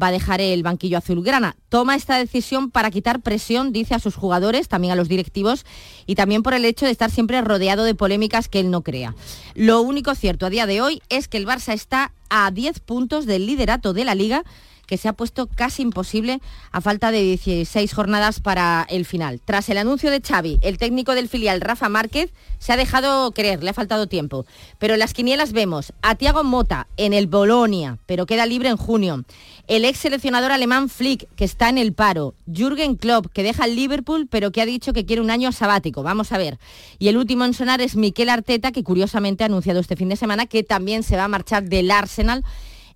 [0.00, 1.56] va a dejar el banquillo azulgrana.
[1.68, 5.64] Toma esta decisión para quitar presión, dice a sus jugadores, también a los directivos
[6.06, 9.14] y también por el hecho de estar siempre rodeado de polémicas que él no crea.
[9.54, 13.26] Lo único cierto a día de hoy es que el Barça está a 10 puntos
[13.26, 14.44] del liderato de la liga
[14.86, 16.40] que se ha puesto casi imposible
[16.72, 19.40] a falta de 16 jornadas para el final.
[19.44, 23.62] Tras el anuncio de Xavi, el técnico del filial Rafa Márquez se ha dejado creer,
[23.62, 24.46] le ha faltado tiempo.
[24.78, 28.76] Pero en las quinielas vemos a Tiago Mota en el Bolonia, pero queda libre en
[28.76, 29.24] junio.
[29.66, 32.34] El ex seleccionador alemán Flick, que está en el paro.
[32.46, 36.02] Jürgen Klopp, que deja el Liverpool, pero que ha dicho que quiere un año sabático.
[36.02, 36.58] Vamos a ver.
[36.98, 40.16] Y el último en sonar es Miquel Arteta, que curiosamente ha anunciado este fin de
[40.16, 42.44] semana que también se va a marchar del Arsenal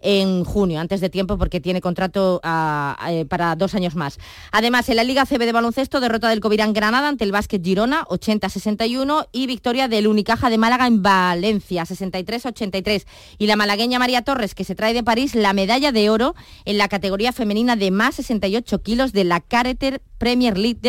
[0.00, 4.18] en junio, antes de tiempo, porque tiene contrato a, a, para dos años más.
[4.52, 8.04] Además, en la Liga CB de baloncesto, derrota del Covirán Granada ante el Básquet Girona,
[8.06, 13.06] 80-61, y victoria del Unicaja de Málaga en Valencia, 63-83.
[13.38, 16.34] Y la malagueña María Torres, que se trae de París la medalla de oro
[16.64, 20.80] en la categoría femenina de más 68 kilos de la Careter Premier League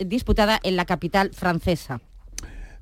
[0.00, 2.00] disputada en la capital francesa.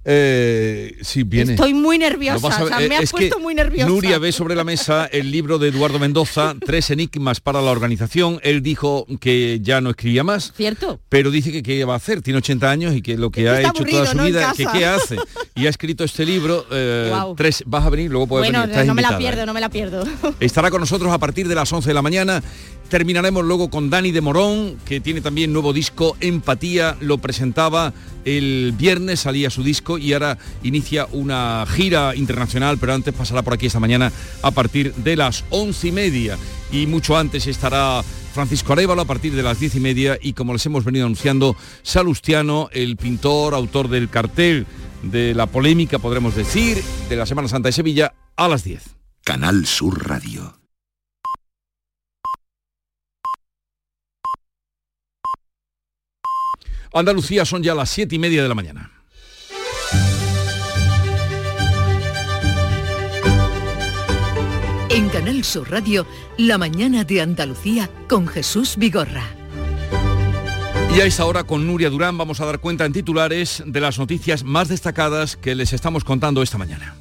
[0.05, 1.53] Eh, sí, viene.
[1.53, 3.89] Estoy muy nerviosa, a o sea, me eh, has es puesto muy nerviosa.
[3.89, 8.39] Nuria ve sobre la mesa el libro de Eduardo Mendoza, Tres enigmas para la organización.
[8.43, 10.53] Él dijo que ya no escribía más.
[10.57, 11.01] ¿Cierto?
[11.09, 13.61] Pero dice que qué va a hacer, tiene 80 años y que lo que ha
[13.61, 15.17] hecho aburrido, toda su vida, que qué hace.
[15.55, 17.35] Y ha escrito este libro, eh, Guau.
[17.35, 18.73] tres, vas a venir, luego puedes Bueno, venir.
[18.73, 19.47] estás no me la invitada, pierdo, ¿eh?
[19.47, 20.05] no me la pierdo.
[20.41, 22.43] Estará con nosotros a partir de las 11 de la mañana.
[22.95, 27.93] Terminaremos luego con Dani de Morón, que tiene también nuevo disco, Empatía, lo presentaba
[28.25, 33.55] el viernes, salía su disco y ahora inicia una gira internacional, pero antes pasará por
[33.55, 36.39] aquí esta mañana a partir de las once y media.
[36.71, 40.53] Y mucho antes estará Francisco Arevalo a partir de las diez y media y como
[40.53, 44.69] les hemos venido anunciando, Salustiano, el pintor, autor del cartel
[45.03, 48.85] de la polémica, podremos decir, de la Semana Santa de Sevilla, a las 10.
[49.25, 50.64] Canal Sur Radio.
[56.95, 58.91] Andalucía son ya las siete y media de la mañana.
[64.91, 66.07] En Canal Sur Radio,
[66.39, 69.25] La mañana de Andalucía con Jesús Vigorra.
[70.97, 73.99] Y a esta hora con Nuria Durán vamos a dar cuenta en titulares de las
[73.99, 76.95] noticias más destacadas que les estamos contando esta mañana.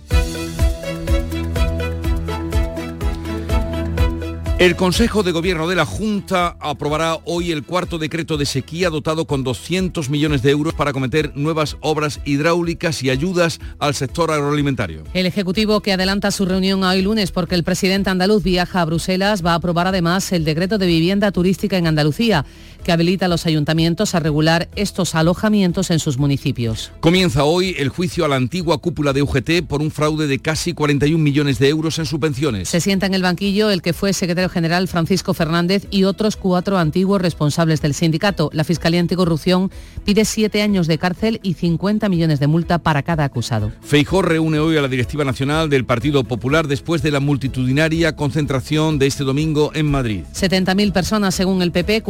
[4.63, 9.25] El Consejo de Gobierno de la Junta aprobará hoy el cuarto decreto de sequía dotado
[9.27, 15.03] con 200 millones de euros para acometer nuevas obras hidráulicas y ayudas al sector agroalimentario.
[15.13, 19.45] El Ejecutivo que adelanta su reunión hoy lunes porque el presidente andaluz viaja a Bruselas
[19.45, 22.45] va a aprobar además el decreto de vivienda turística en Andalucía
[22.83, 26.91] que habilita a los ayuntamientos a regular estos alojamientos en sus municipios.
[26.99, 30.73] Comienza hoy el juicio a la antigua cúpula de UGT por un fraude de casi
[30.73, 32.69] 41 millones de euros en subvenciones.
[32.69, 36.77] Se sienta en el banquillo el que fue secretario general Francisco Fernández y otros cuatro
[36.77, 38.49] antiguos responsables del sindicato.
[38.53, 39.71] La Fiscalía Anticorrupción
[40.05, 43.71] pide siete años de cárcel y 50 millones de multa para cada acusado.
[43.81, 48.99] Feijó reúne hoy a la directiva nacional del Partido Popular después de la multitudinaria concentración
[48.99, 50.23] de este domingo en Madrid.
[50.33, 52.01] 70.000 personas según el PP,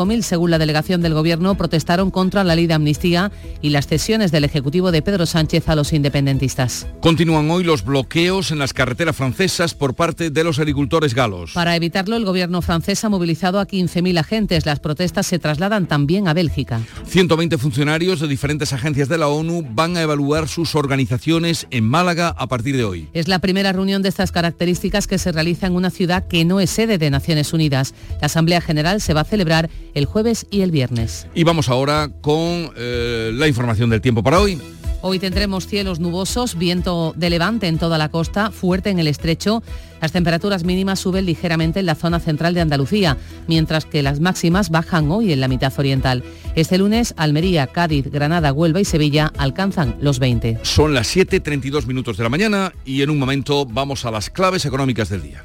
[0.00, 4.32] 45.000 según la delegación del Gobierno protestaron contra la ley de amnistía y las cesiones
[4.32, 6.86] del Ejecutivo de Pedro Sánchez a los independentistas.
[7.00, 11.52] Continúan hoy los bloqueos en las carreteras francesas por parte de los agricultores galos.
[11.52, 14.66] Para evitarlo, el Gobierno francés ha movilizado a 15.000 agentes.
[14.66, 16.80] Las protestas se trasladan también a Bélgica.
[17.06, 22.34] 120 funcionarios de diferentes agencias de la ONU van a evaluar sus organizaciones en Málaga
[22.38, 23.08] a partir de hoy.
[23.12, 26.60] Es la primera reunión de estas características que se realiza en una ciudad que no
[26.60, 27.94] es sede de Naciones Unidas.
[28.20, 31.26] La Asamblea General se va a celebrar el jueves y el viernes.
[31.34, 34.60] Y vamos ahora con eh, la información del tiempo para hoy.
[35.02, 39.62] Hoy tendremos cielos nubosos, viento de levante en toda la costa, fuerte en el estrecho.
[40.02, 44.68] Las temperaturas mínimas suben ligeramente en la zona central de Andalucía, mientras que las máximas
[44.68, 46.22] bajan hoy en la mitad oriental.
[46.54, 50.58] Este lunes, Almería, Cádiz, Granada, Huelva y Sevilla alcanzan los 20.
[50.62, 54.66] Son las 7.32 minutos de la mañana y en un momento vamos a las claves
[54.66, 55.44] económicas del día.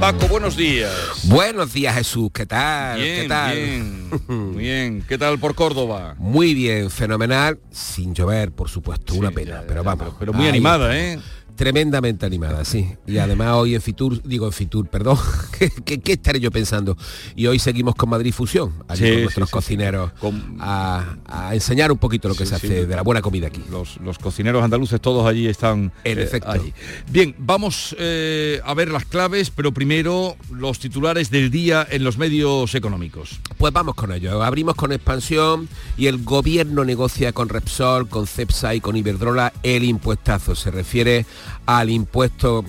[0.00, 0.92] Paco, buenos días.
[1.24, 3.00] Buenos días Jesús, ¿qué tal?
[3.00, 3.56] Bien, ¿Qué tal?
[3.56, 4.10] bien,
[4.56, 5.04] bien.
[5.08, 6.14] ¿Qué tal por Córdoba?
[6.18, 10.14] Muy bien, fenomenal, sin llover, por supuesto, una pena, pero vamos.
[10.20, 10.96] Pero muy ahí animada.
[10.96, 11.18] ¿eh?
[11.58, 12.88] Tremendamente animada, sí.
[13.04, 15.18] Y además hoy en Fitur, digo en Fitur, perdón,
[15.58, 16.96] ¿qué, qué, qué estaré yo pensando?
[17.34, 19.54] Y hoy seguimos con Madrid Fusión, allí Sí, con nuestros sí, sí.
[19.54, 20.12] cocineros,
[20.60, 23.64] A, a enseñar un poquito lo que se hace de la buena comida aquí.
[23.72, 25.90] Los, los cocineros andaluces todos allí están.
[26.04, 26.48] En eh, efecto.
[26.48, 26.72] allí.
[27.10, 32.18] Bien, vamos eh, a ver las claves, pero primero los titulares del día en los
[32.18, 33.40] medios económicos.
[33.56, 34.44] Pues vamos con ello.
[34.44, 39.82] Abrimos con expansión y el gobierno negocia con Repsol, con Cepsa y con Iberdrola el
[39.82, 40.54] impuestazo.
[40.54, 41.26] Se refiere
[41.66, 42.64] al impuesto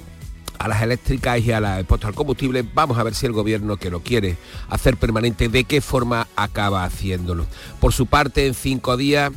[0.57, 2.65] a las eléctricas y a la impuesto al combustible.
[2.73, 4.37] Vamos a ver si el gobierno que lo quiere
[4.69, 7.45] hacer permanente, de qué forma acaba haciéndolo.
[7.79, 9.31] Por su parte, en cinco días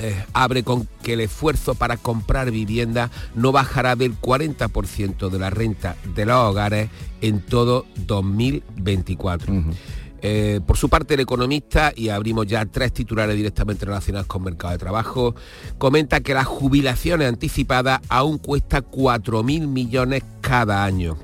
[0.00, 5.50] eh, abre con que el esfuerzo para comprar vivienda no bajará del 40% de la
[5.50, 9.52] renta de los hogares en todo 2024.
[10.22, 14.72] Eh, por su parte, el economista, y abrimos ya tres titulares directamente relacionados con mercado
[14.72, 15.34] de trabajo,
[15.78, 21.16] comenta que las jubilaciones anticipadas aún cuesta 4.000 millones cada año.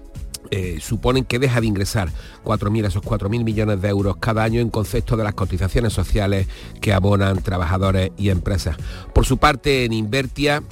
[0.50, 2.10] Eh, suponen que deja de ingresar
[2.44, 6.46] 4.000 esos 4.000 millones de euros cada año en concepto de las cotizaciones sociales
[6.80, 8.76] que abonan trabajadores y empresas.
[9.14, 10.62] Por su parte, en Invertia,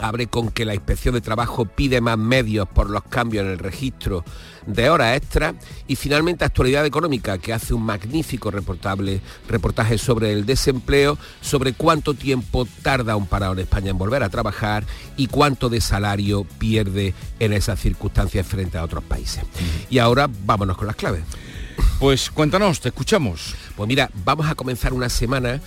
[0.00, 3.58] abre con que la inspección de trabajo pide más medios por los cambios en el
[3.58, 4.24] registro
[4.66, 5.54] de horas extra
[5.86, 12.14] y finalmente actualidad económica que hace un magnífico reportable, reportaje sobre el desempleo, sobre cuánto
[12.14, 14.84] tiempo tarda un parado en España en volver a trabajar
[15.16, 19.44] y cuánto de salario pierde en esas circunstancias frente a otros países.
[19.88, 21.22] Y ahora vámonos con las claves.
[21.98, 23.54] Pues cuéntanos, te escuchamos.
[23.76, 25.60] Pues mira, vamos a comenzar una semana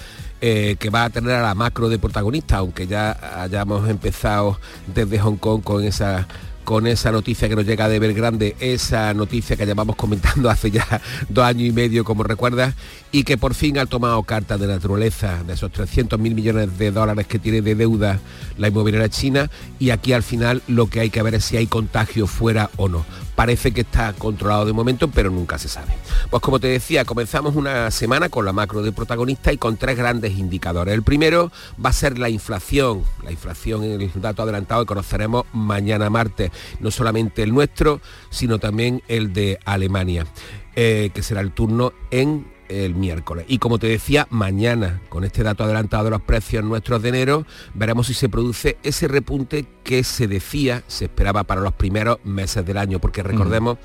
[0.45, 4.59] eh, que va a tener a la macro de protagonista, aunque ya hayamos empezado
[4.93, 6.27] desde Hong Kong con esa
[6.65, 11.01] con esa noticia que nos llega de Belgrande, esa noticia que llevamos comentando hace ya
[11.29, 12.75] dos años y medio, como recuerdas,
[13.13, 16.91] y que por fin ha tomado carta de naturaleza de esos 300 mil millones de
[16.91, 18.19] dólares que tiene de deuda
[18.57, 21.67] la inmobiliaria china, y aquí al final lo que hay que ver es si hay
[21.67, 23.05] contagio fuera o no.
[23.35, 25.93] Parece que está controlado de momento, pero nunca se sabe.
[26.29, 29.97] Pues como te decía, comenzamos una semana con la macro de protagonista y con tres
[29.97, 30.93] grandes indicadores.
[30.93, 31.51] El primero
[31.83, 33.03] va a ser la inflación.
[33.23, 36.51] La inflación, el dato adelantado que conoceremos mañana martes.
[36.79, 40.27] No solamente el nuestro, sino también el de Alemania,
[40.75, 43.45] eh, que será el turno en el miércoles.
[43.47, 47.45] Y como te decía, mañana, con este dato adelantado de los precios nuestros de enero,
[47.73, 52.65] veremos si se produce ese repunte que se decía, se esperaba para los primeros meses
[52.65, 53.77] del año, porque recordemos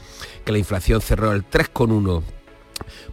[0.44, 2.22] que la inflación cerró el 3,1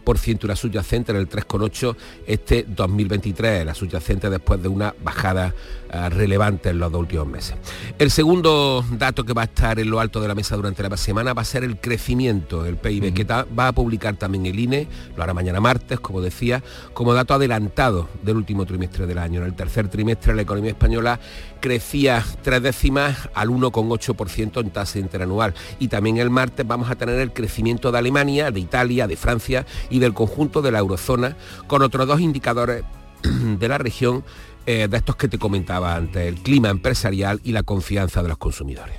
[0.04, 1.96] por la subyacente en el 3,8
[2.26, 5.54] este 2023, la subyacente después de una bajada
[5.92, 7.56] uh, relevante en los dos últimos meses.
[7.98, 10.96] El segundo dato que va a estar en lo alto de la mesa durante la
[10.96, 14.88] semana va a ser el crecimiento del PIB, que va a publicar también el INE,
[15.16, 16.62] lo hará mañana martes, como decía,
[16.92, 19.40] como dato adelantado del último trimestre del año.
[19.40, 21.20] En el tercer trimestre la economía española
[21.66, 25.52] crecía tres décimas al 1,8% en tasa interanual.
[25.80, 29.66] Y también el martes vamos a tener el crecimiento de Alemania, de Italia, de Francia
[29.90, 31.36] y del conjunto de la eurozona,
[31.66, 32.84] con otros dos indicadores
[33.58, 34.22] de la región
[34.64, 38.38] eh, de estos que te comentaba antes, el clima empresarial y la confianza de los
[38.38, 38.94] consumidores.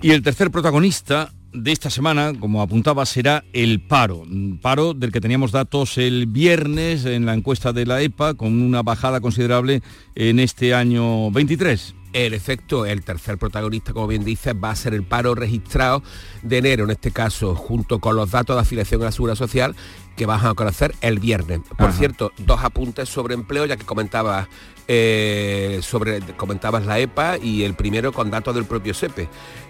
[0.00, 4.24] Y el tercer protagonista de esta semana, como apuntaba, será el paro.
[4.60, 8.82] Paro del que teníamos datos el viernes en la encuesta de la EPA, con una
[8.82, 9.82] bajada considerable
[10.14, 11.94] en este año 23.
[12.12, 16.02] El efecto, el tercer protagonista, como bien dice, va a ser el paro registrado
[16.42, 19.74] de enero, en este caso, junto con los datos de afiliación a la Seguridad Social,
[20.16, 21.60] que vas a conocer el viernes.
[21.76, 24.48] Por cierto, dos apuntes sobre empleo, ya que comentabas
[24.88, 29.28] eh, sobre comentabas la EPA y el primero con datos del propio SEPE.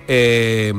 [0.09, 0.73] Eh,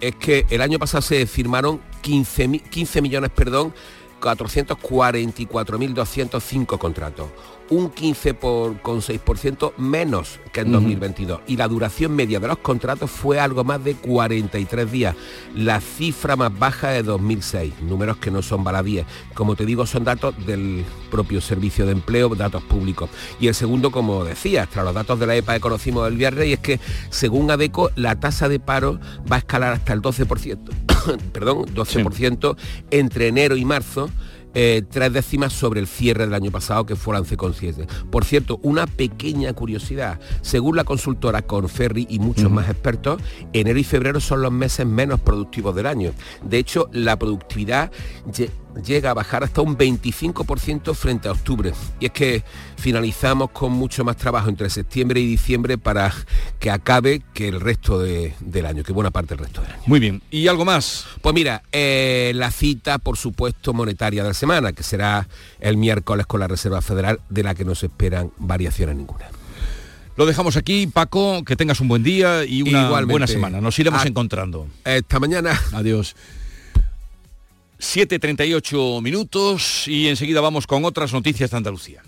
[0.00, 3.72] es que el año pasado se firmaron 15, 15 millones, perdón,
[4.20, 7.28] 444.205 contratos
[7.70, 13.64] un 15,6% menos que en 2022 y la duración media de los contratos fue algo
[13.64, 15.16] más de 43 días,
[15.54, 20.04] la cifra más baja de 2006, números que no son baladíes, como te digo son
[20.04, 23.10] datos del propio servicio de empleo, datos públicos.
[23.40, 26.46] Y el segundo, como decía, tras los datos de la EPA que conocimos el viernes,
[26.46, 28.98] y es que según ADECO la tasa de paro
[29.30, 30.58] va a escalar hasta el 12%,
[31.32, 32.56] perdón, 12%
[32.90, 34.10] entre enero y marzo
[34.58, 37.86] eh, tres décimas sobre el cierre del año pasado que fue el 11,7.
[38.10, 40.18] Por cierto, una pequeña curiosidad.
[40.40, 43.20] Según la consultora Conferri y muchos más expertos,
[43.52, 46.12] enero y febrero son los meses menos productivos del año.
[46.42, 47.92] De hecho, la productividad
[48.84, 51.72] llega a bajar hasta un 25% frente a octubre.
[52.00, 52.44] Y es que
[52.76, 56.12] finalizamos con mucho más trabajo entre septiembre y diciembre para
[56.58, 59.82] que acabe que el resto del año, que buena parte del resto del año.
[59.86, 60.22] Muy bien.
[60.30, 61.06] ¿Y algo más?
[61.20, 65.28] Pues mira, eh, la cita, por supuesto, monetaria de la semana, que será
[65.60, 69.26] el miércoles con la Reserva Federal, de la que no se esperan variaciones ninguna.
[70.16, 73.60] Lo dejamos aquí, Paco, que tengas un buen día y una buena semana.
[73.60, 74.66] Nos iremos encontrando.
[74.84, 75.60] Esta mañana.
[75.72, 76.16] Adiós.
[77.78, 82.02] 7.38 minutos y enseguida vamos con otras noticias de Andalucía.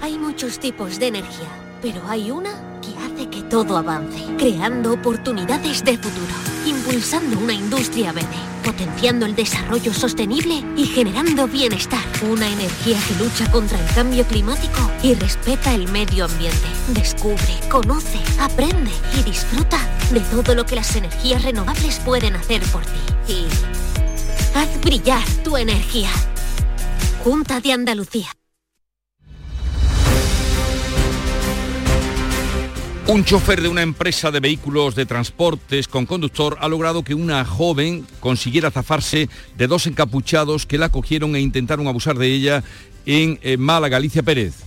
[0.00, 1.48] Hay muchos tipos de energía,
[1.82, 6.34] pero hay una que hace que todo avance, creando oportunidades de futuro,
[6.66, 12.04] impulsando una industria verde, potenciando el desarrollo sostenible y generando bienestar.
[12.22, 16.66] Una energía que lucha contra el cambio climático y respeta el medio ambiente.
[16.88, 19.78] Descubre, conoce, aprende y disfruta
[20.10, 23.32] de todo lo que las energías renovables pueden hacer por ti.
[23.32, 23.46] Y
[24.54, 26.10] Haz brillar tu energía.
[27.24, 28.28] Junta de Andalucía.
[33.08, 37.44] Un chofer de una empresa de vehículos de transportes con conductor ha logrado que una
[37.44, 42.62] joven consiguiera zafarse de dos encapuchados que la cogieron e intentaron abusar de ella
[43.06, 44.63] en eh, Málaga, Alicia Pérez.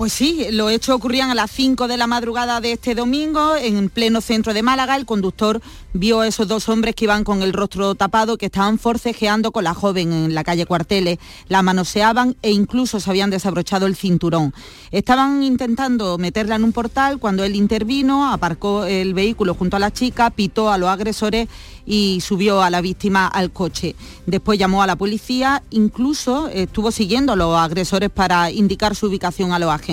[0.00, 3.90] Pues sí, los hechos ocurrían a las 5 de la madrugada de este domingo en
[3.90, 4.96] pleno centro de Málaga.
[4.96, 5.60] El conductor
[5.92, 9.64] vio a esos dos hombres que iban con el rostro tapado, que estaban forcejeando con
[9.64, 11.18] la joven en la calle Cuarteles.
[11.48, 14.54] La manoseaban e incluso se habían desabrochado el cinturón.
[14.90, 19.92] Estaban intentando meterla en un portal cuando él intervino, aparcó el vehículo junto a la
[19.92, 21.46] chica, pitó a los agresores
[21.84, 23.96] y subió a la víctima al coche.
[24.24, 29.52] Después llamó a la policía, incluso estuvo siguiendo a los agresores para indicar su ubicación
[29.52, 29.89] a los agentes.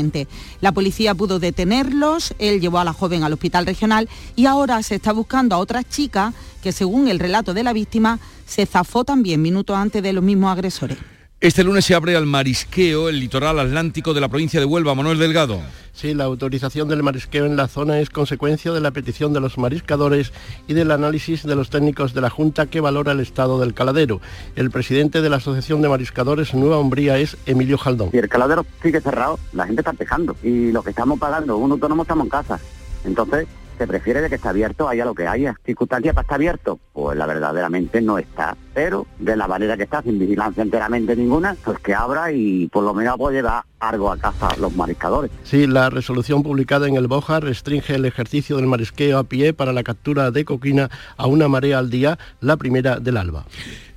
[0.61, 4.95] La policía pudo detenerlos, él llevó a la joven al hospital regional y ahora se
[4.95, 9.41] está buscando a otra chica que según el relato de la víctima se zafó también
[9.41, 11.16] minutos antes de los mismos agresores.
[11.39, 15.19] Este lunes se abre al marisqueo el litoral atlántico de la provincia de Huelva, Manuel
[15.19, 15.61] Delgado.
[15.93, 19.59] Sí, la autorización del marisqueo en la zona es consecuencia de la petición de los
[19.59, 20.33] mariscadores
[20.67, 24.19] y del análisis de los técnicos de la Junta que valora el estado del caladero.
[24.55, 28.09] El presidente de la Asociación de Mariscadores Nueva Umbría es Emilio Jaldón.
[28.09, 31.71] Si el caladero sigue cerrado, la gente está pescando y lo que estamos pagando, un
[31.71, 32.59] autónomo estamos en casa.
[33.05, 33.47] Entonces,
[33.77, 35.55] se prefiere de que está abierto haya lo que haya.
[35.65, 36.79] ¿Circunstancia para estar abierto?
[36.93, 38.55] Pues la verdaderamente no está.
[38.73, 42.83] Pero de la manera que está, sin vigilancia enteramente ninguna, pues que abra y por
[42.83, 45.31] lo menos puede llevar algo a casa los mariscadores.
[45.43, 49.73] Sí, la resolución publicada en el Boja restringe el ejercicio del marisqueo a pie para
[49.73, 53.45] la captura de coquina a una marea al día, la primera del alba.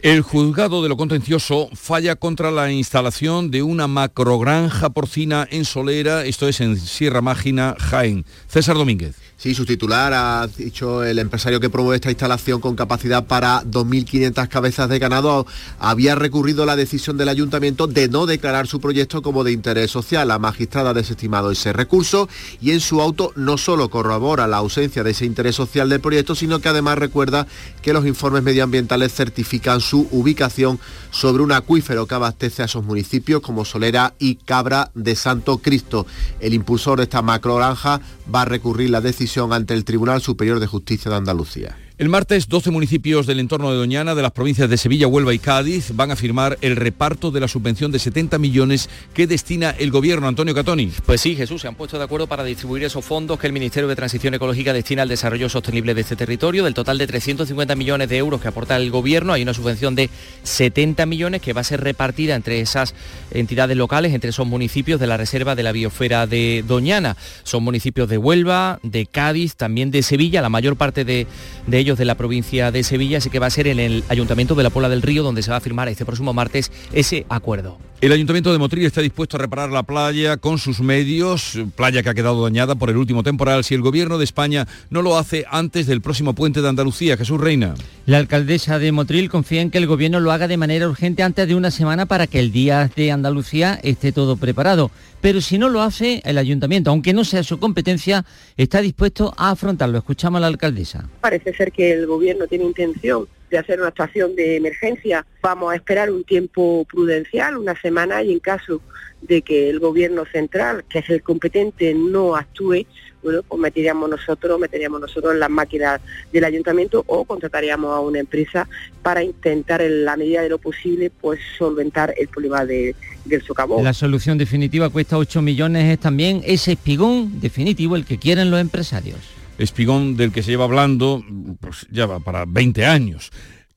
[0.02, 6.24] El juzgado de lo contencioso falla contra la instalación de una macrogranja porcina en Solera,
[6.24, 8.24] esto es en Sierra Mágina, Jaén.
[8.46, 9.16] César Domínguez.
[9.40, 14.48] Sí, su titular ha dicho el empresario que promueve esta instalación con capacidad para 2.500
[14.48, 15.46] cabezas de ganado
[15.78, 20.28] había recurrido la decisión del ayuntamiento de no declarar su proyecto como de interés social.
[20.28, 22.28] La magistrada ha desestimado ese recurso
[22.60, 26.34] y en su auto no solo corrobora la ausencia de ese interés social del proyecto,
[26.34, 27.46] sino que además recuerda
[27.80, 30.78] que los informes medioambientales certifican su ubicación
[31.12, 36.06] sobre un acuífero que abastece a esos municipios como Solera y Cabra de Santo Cristo.
[36.40, 40.66] El impulsor de esta macrogranja va a recurrir la decisión ante el Tribunal Superior de
[40.66, 41.76] Justicia de Andalucía.
[42.00, 45.38] El martes, 12 municipios del entorno de Doñana, de las provincias de Sevilla, Huelva y
[45.38, 49.90] Cádiz, van a firmar el reparto de la subvención de 70 millones que destina el
[49.90, 50.26] gobierno.
[50.26, 50.90] Antonio Catoni.
[51.04, 53.86] Pues sí, Jesús, se han puesto de acuerdo para distribuir esos fondos que el Ministerio
[53.86, 56.64] de Transición Ecológica destina al desarrollo sostenible de este territorio.
[56.64, 60.08] Del total de 350 millones de euros que aporta el gobierno, hay una subvención de
[60.44, 62.94] 70 millones que va a ser repartida entre esas
[63.30, 67.18] entidades locales, entre esos municipios de la Reserva de la Biosfera de Doñana.
[67.42, 71.26] Son municipios de Huelva, de Cádiz, también de Sevilla, la mayor parte de,
[71.66, 74.54] de ellos de la provincia de Sevilla, así que va a ser en el Ayuntamiento
[74.54, 77.78] de la Pola del Río donde se va a firmar este próximo martes ese acuerdo.
[78.00, 82.08] El Ayuntamiento de Motril está dispuesto a reparar la playa con sus medios, playa que
[82.08, 85.44] ha quedado dañada por el último temporal, si el Gobierno de España no lo hace
[85.50, 87.18] antes del próximo puente de Andalucía.
[87.18, 87.74] Jesús Reina.
[88.06, 91.46] La alcaldesa de Motril confía en que el Gobierno lo haga de manera urgente antes
[91.46, 94.90] de una semana para que el día de Andalucía esté todo preparado.
[95.20, 98.24] Pero si no lo hace, el Ayuntamiento, aunque no sea su competencia,
[98.56, 99.98] está dispuesto a afrontarlo.
[99.98, 101.06] Escuchamos a la alcaldesa.
[101.20, 105.26] Parece ser que el Gobierno tiene intención de hacer una actuación de emergencia.
[105.42, 108.80] Vamos a esperar un tiempo prudencial, una semana, y en caso
[109.20, 112.86] de que el gobierno central, que es el competente, no actúe,
[113.22, 116.00] bueno, pues meteríamos nosotros, meteríamos nosotros en las máquinas
[116.32, 118.66] del ayuntamiento o contrataríamos a una empresa
[119.02, 122.94] para intentar en la medida de lo posible pues solventar el problema de,
[123.26, 123.84] del socavón.
[123.84, 128.60] La solución definitiva cuesta 8 millones, es también ese espigón definitivo el que quieren los
[128.60, 131.22] empresarios espigón del que se lleva hablando
[131.60, 133.30] pues, ya va para 20 años.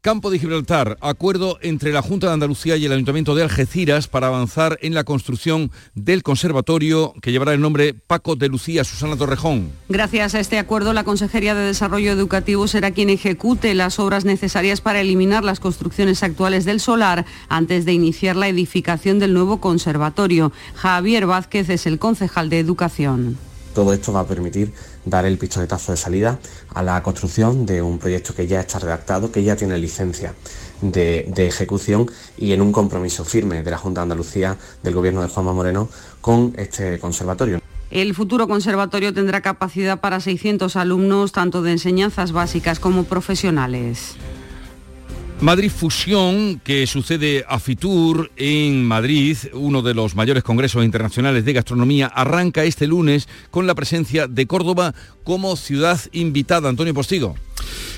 [0.04, 4.28] Campo de Gibraltar, acuerdo entre la Junta de Andalucía y el Ayuntamiento de Algeciras para
[4.28, 9.72] avanzar en la construcción del conservatorio que llevará el nombre Paco de Lucía Susana Torrejón.
[9.88, 14.82] Gracias a este acuerdo, la Consejería de Desarrollo Educativo será quien ejecute las obras necesarias
[14.82, 20.52] para eliminar las construcciones actuales del solar antes de iniciar la edificación del nuevo conservatorio.
[20.76, 23.38] Javier Vázquez es el concejal de Educación.
[23.74, 24.72] Todo esto va a permitir
[25.06, 26.40] dar el pistoletazo de salida
[26.74, 30.34] a la construcción de un proyecto que ya está redactado, que ya tiene licencia
[30.82, 35.28] de, ejecución y en un compromiso firme de la Junta de Andalucía del Gobierno de
[35.30, 35.90] Juanma Moreno
[36.22, 37.60] con este conservatorio.
[37.90, 44.16] El futuro conservatorio tendrá capacidad para 600 alumnos, tanto de enseñanzas básicas como profesionales.
[45.44, 51.52] Madrid Fusión, que sucede a Fitur en Madrid, uno de los mayores congresos internacionales de
[51.52, 56.70] gastronomía, arranca este lunes con la presencia de Córdoba como ciudad invitada.
[56.70, 57.36] Antonio Postigo.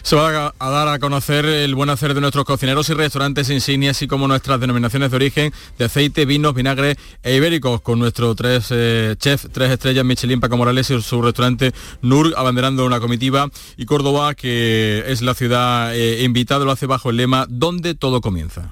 [0.06, 3.98] Se va a dar a conocer el buen hacer de nuestros cocineros y restaurantes insignias,
[3.98, 8.68] así como nuestras denominaciones de origen de aceite, vinos, vinagre e ibéricos, con nuestro tres
[8.70, 13.86] eh, chef, tres estrellas Michelin Paco Morales y su restaurante Nur abanderando una comitiva y
[13.86, 18.70] Córdoba, que es la ciudad eh, invitada, lo hace bajo el lema Donde todo comienza.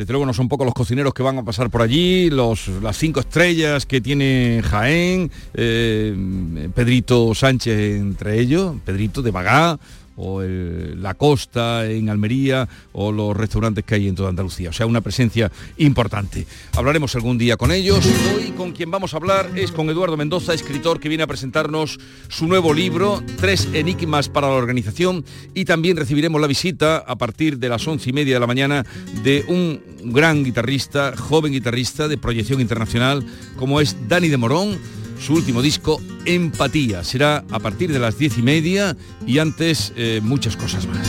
[0.00, 3.20] Desde luego no son pocos los cocineros que van a pasar por allí, las cinco
[3.20, 9.78] estrellas que tiene Jaén, eh, Pedrito Sánchez entre ellos, Pedrito de Bagá,
[10.20, 14.68] o la costa en Almería o los restaurantes que hay en toda Andalucía.
[14.68, 16.46] O sea, una presencia importante.
[16.76, 18.06] Hablaremos algún día con ellos.
[18.36, 21.98] Hoy con quien vamos a hablar es con Eduardo Mendoza, escritor que viene a presentarnos
[22.28, 27.58] su nuevo libro, Tres Enigmas para la Organización, y también recibiremos la visita a partir
[27.58, 28.84] de las once y media de la mañana
[29.22, 29.80] de un
[30.12, 33.24] gran guitarrista, joven guitarrista de proyección internacional,
[33.56, 37.04] como es Dani de Morón su último disco, Empatía.
[37.04, 38.96] Será a partir de las diez y media
[39.26, 41.06] y antes eh, muchas cosas más.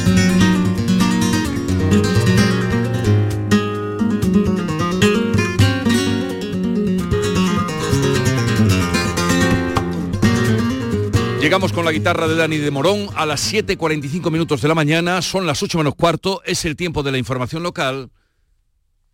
[11.41, 15.21] Llegamos con la guitarra de Dani de Morón a las 7.45 minutos de la mañana,
[15.21, 18.09] son las 8 menos cuarto, es el tiempo de la información local.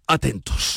[0.05, 0.76] Atentos.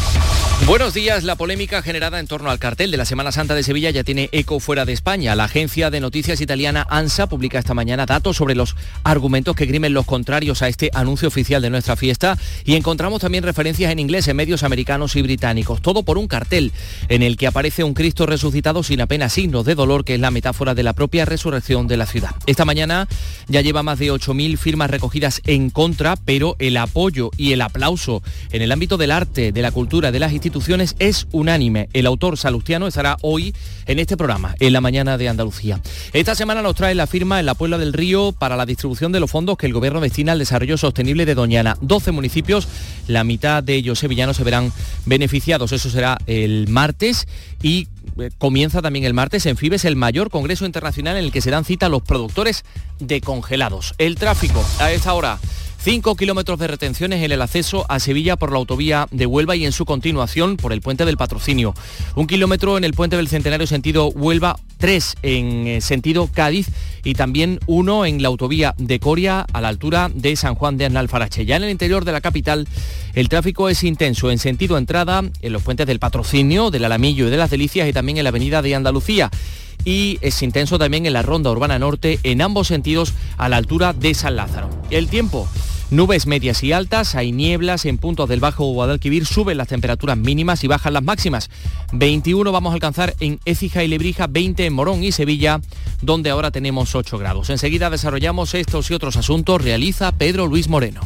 [0.67, 1.23] Buenos días.
[1.23, 4.29] La polémica generada en torno al cartel de la Semana Santa de Sevilla ya tiene
[4.31, 5.35] eco fuera de España.
[5.35, 9.93] La agencia de noticias italiana ANSA publica esta mañana datos sobre los argumentos que grimen
[9.93, 14.27] los contrarios a este anuncio oficial de nuestra fiesta y encontramos también referencias en inglés
[14.27, 15.81] en medios americanos y británicos.
[15.81, 16.71] Todo por un cartel
[17.09, 20.31] en el que aparece un Cristo resucitado sin apenas signos de dolor, que es la
[20.31, 22.35] metáfora de la propia resurrección de la ciudad.
[22.45, 23.07] Esta mañana
[23.47, 28.21] ya lleva más de 8.000 firmas recogidas en contra, pero el apoyo y el aplauso
[28.51, 30.50] en el ámbito del arte, de la cultura, de las instituciones
[30.99, 31.87] es unánime.
[31.93, 35.79] El autor salustiano estará hoy en este programa, en la mañana de Andalucía.
[36.13, 39.19] Esta semana nos trae la firma en la Puebla del Río para la distribución de
[39.19, 41.77] los fondos que el gobierno destina al desarrollo sostenible de Doñana.
[41.81, 42.67] 12 municipios,
[43.07, 44.73] la mitad de ellos sevillanos se verán
[45.05, 45.71] beneficiados.
[45.71, 47.27] Eso será el martes
[47.63, 47.87] y
[48.19, 51.51] eh, comienza también el martes en Fibes el mayor congreso internacional en el que se
[51.51, 52.65] dan cita los productores
[52.99, 53.95] de congelados.
[53.97, 55.39] El tráfico a esta hora
[55.83, 59.65] 5 kilómetros de retenciones en el acceso a Sevilla por la autovía de Huelva y
[59.65, 61.73] en su continuación por el puente del patrocinio.
[62.15, 66.67] Un kilómetro en el puente del Centenario sentido Huelva, 3 en eh, sentido Cádiz
[67.03, 70.85] y también uno en la autovía de Coria a la altura de San Juan de
[70.85, 71.47] Analfarache.
[71.47, 72.67] Ya en el interior de la capital
[73.15, 77.31] el tráfico es intenso en sentido entrada en los puentes del patrocinio, del Alamillo y
[77.31, 79.31] de las Delicias y también en la avenida de Andalucía
[79.85, 83.93] y es intenso también en la ronda urbana norte en ambos sentidos a la altura
[83.93, 84.69] de San Lázaro.
[84.89, 85.47] El tiempo.
[85.91, 90.63] Nubes medias y altas, hay nieblas en puntos del Bajo Guadalquivir, suben las temperaturas mínimas
[90.63, 91.49] y bajan las máximas.
[91.91, 95.59] 21 vamos a alcanzar en Écija y Lebrija, 20 en Morón y Sevilla,
[96.01, 97.49] donde ahora tenemos 8 grados.
[97.49, 101.01] Enseguida desarrollamos estos y otros asuntos, realiza Pedro Luis Moreno.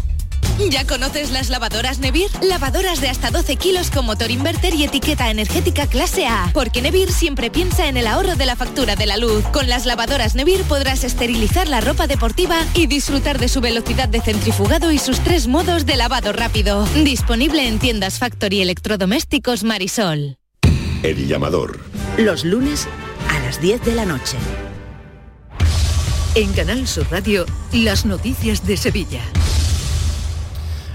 [0.69, 2.29] ¿Ya conoces las lavadoras Nevir?
[2.41, 6.49] Lavadoras de hasta 12 kilos con motor inverter y etiqueta energética clase A.
[6.53, 9.43] Porque Nevir siempre piensa en el ahorro de la factura de la luz.
[9.51, 14.21] Con las lavadoras Nevir podrás esterilizar la ropa deportiva y disfrutar de su velocidad de
[14.21, 16.85] centrifugado y sus tres modos de lavado rápido.
[17.03, 20.37] Disponible en tiendas Factory Electrodomésticos Marisol.
[21.03, 21.79] El llamador.
[22.17, 22.87] Los lunes
[23.29, 24.37] a las 10 de la noche.
[26.35, 29.21] En Canal Sur Radio, las noticias de Sevilla.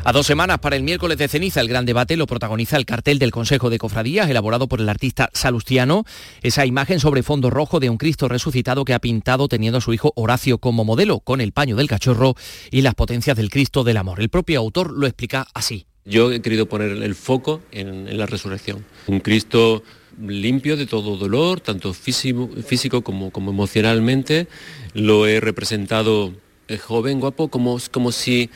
[0.03, 3.19] A dos semanas para el miércoles de ceniza, el gran debate lo protagoniza el cartel
[3.19, 6.05] del Consejo de Cofradías, elaborado por el artista Salustiano.
[6.43, 9.93] Esa imagen sobre fondo rojo de un Cristo resucitado que ha pintado teniendo a su
[9.93, 12.35] hijo Horacio como modelo, con el paño del cachorro
[12.71, 14.21] y las potencias del Cristo del Amor.
[14.21, 15.85] El propio autor lo explica así.
[16.07, 18.87] Yo he querido poner el foco en, la resurrección.
[19.07, 19.83] Un Cristo
[20.19, 24.49] limpio de todo dolor, tanto físico, como, emocionalmente.
[24.95, 26.33] Lo he representado
[26.69, 27.79] eh, joven, guapo, como
[28.13, 28.49] si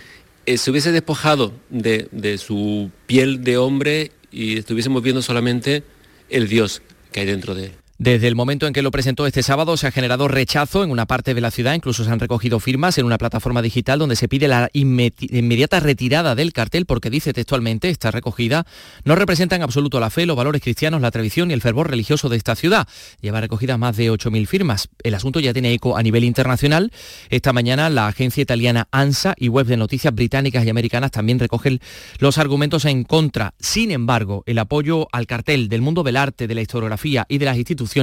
[0.47, 5.83] eh, se hubiese despojado de, de su piel de hombre y estuviésemos viendo solamente
[6.29, 6.83] el Dios
[7.13, 7.73] que hay dentro de él.
[8.05, 11.07] Desde el momento en que lo presentó este sábado se ha generado rechazo en una
[11.07, 14.29] parte de la ciudad, incluso se han recogido firmas en una plataforma digital donde se
[14.29, 18.67] pide la inmediata retirada del cartel porque dice textualmente, esta recogida,
[19.05, 22.29] no representa en absoluto la fe, los valores cristianos, la tradición y el fervor religioso
[22.29, 22.87] de esta ciudad.
[23.23, 24.91] Lleva recogida más de 8.000 firmas.
[25.03, 26.93] El asunto ya tiene eco a nivel internacional.
[27.31, 31.81] Esta mañana la agencia italiana ANSA y web de noticias británicas y americanas también recogen
[32.19, 33.55] los argumentos en contra.
[33.59, 37.47] Sin embargo, el apoyo al cartel del mundo del arte, de la historiografía y de
[37.47, 37.94] las instituciones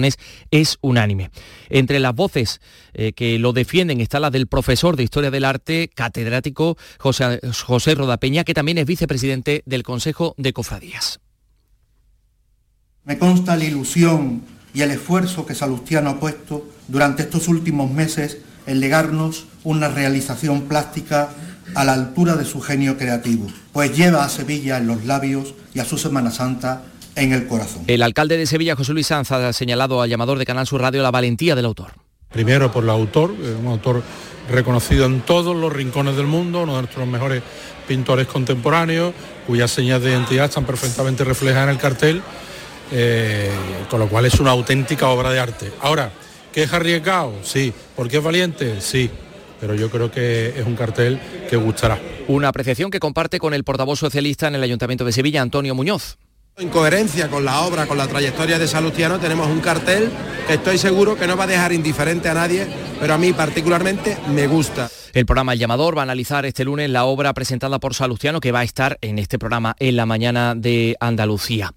[0.51, 1.31] es unánime.
[1.69, 2.61] Entre las voces
[2.93, 7.95] eh, que lo defienden está la del profesor de Historia del Arte, catedrático José, José
[7.95, 11.19] Rodapeña, que también es vicepresidente del Consejo de Cofradías.
[13.03, 18.37] Me consta la ilusión y el esfuerzo que Salustiano ha puesto durante estos últimos meses
[18.67, 21.29] en legarnos una realización plástica
[21.75, 25.79] a la altura de su genio creativo, pues lleva a Sevilla en los labios y
[25.79, 26.83] a su Semana Santa
[27.15, 27.83] en el corazón.
[27.87, 31.01] El alcalde de Sevilla, José Luis Sanz, ha señalado al llamador de Canal Sur Radio
[31.01, 31.93] la valentía del autor.
[32.31, 34.01] Primero por el autor, un autor
[34.49, 37.43] reconocido en todos los rincones del mundo, uno de nuestros mejores
[37.87, 39.13] pintores contemporáneos,
[39.45, 42.21] cuyas señas de identidad están perfectamente reflejadas en el cartel,
[42.91, 43.49] eh,
[43.89, 45.71] con lo cual es una auténtica obra de arte.
[45.81, 46.11] Ahora,
[46.53, 47.33] ¿qué es arriesgado?
[47.43, 47.73] Sí.
[47.95, 48.79] ¿Por qué es valiente?
[48.81, 49.09] Sí
[49.61, 51.99] pero yo creo que es un cartel que gustará.
[52.27, 56.17] Una apreciación que comparte con el portavoz socialista en el Ayuntamiento de Sevilla, Antonio Muñoz.
[56.57, 60.11] En coherencia con la obra, con la trayectoria de Salustiano, tenemos un cartel
[60.47, 62.67] que estoy seguro que no va a dejar indiferente a nadie,
[62.99, 64.89] pero a mí particularmente me gusta.
[65.13, 68.51] El programa El Llamador va a analizar este lunes la obra presentada por Salustiano que
[68.51, 71.73] va a estar en este programa en la mañana de Andalucía.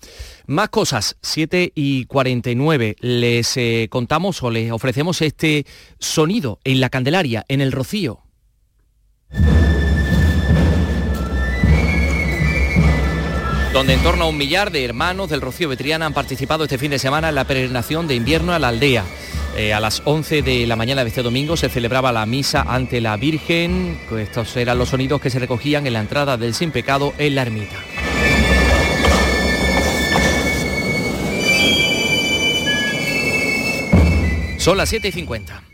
[0.47, 2.97] Más cosas, 7 y 49.
[3.01, 5.67] Les eh, contamos o les ofrecemos este
[5.99, 8.21] sonido en la Candelaria, en el Rocío.
[13.75, 16.93] Donde en torno a un millar de hermanos del Rocío Betriana han participado este fin
[16.93, 19.05] de semana en la peregrinación de invierno a la aldea.
[19.57, 23.01] Eh, a las 11 de la mañana de este domingo se celebraba la misa ante
[23.01, 23.99] la Virgen.
[24.17, 27.43] Estos eran los sonidos que se recogían en la entrada del Sin Pecado en la
[27.43, 27.75] ermita.
[34.57, 35.74] Son las 7 y 50.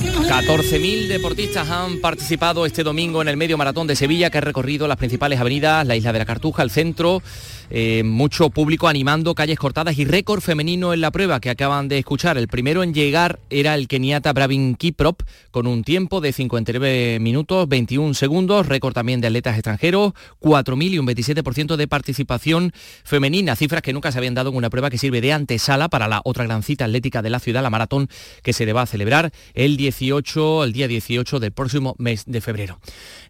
[0.00, 4.88] 14.000 deportistas han participado este domingo en el medio maratón de Sevilla que ha recorrido
[4.88, 7.22] las principales avenidas, la isla de la Cartuja, el centro,
[7.68, 11.98] eh, mucho público animando calles cortadas y récord femenino en la prueba que acaban de
[11.98, 12.38] escuchar.
[12.38, 17.68] El primero en llegar era el keniata Bravin Kiprop con un tiempo de 59 minutos
[17.68, 22.72] 21 segundos, récord también de atletas extranjeros, 4.000 y un 27% de participación
[23.04, 26.08] femenina, cifras que nunca se habían dado en una prueba que sirve de antesala para
[26.08, 28.08] la otra gran cita atlética de la ciudad, la maratón,
[28.42, 32.40] que se le va a celebrar el 18, el día 18 del próximo mes de
[32.40, 32.78] febrero.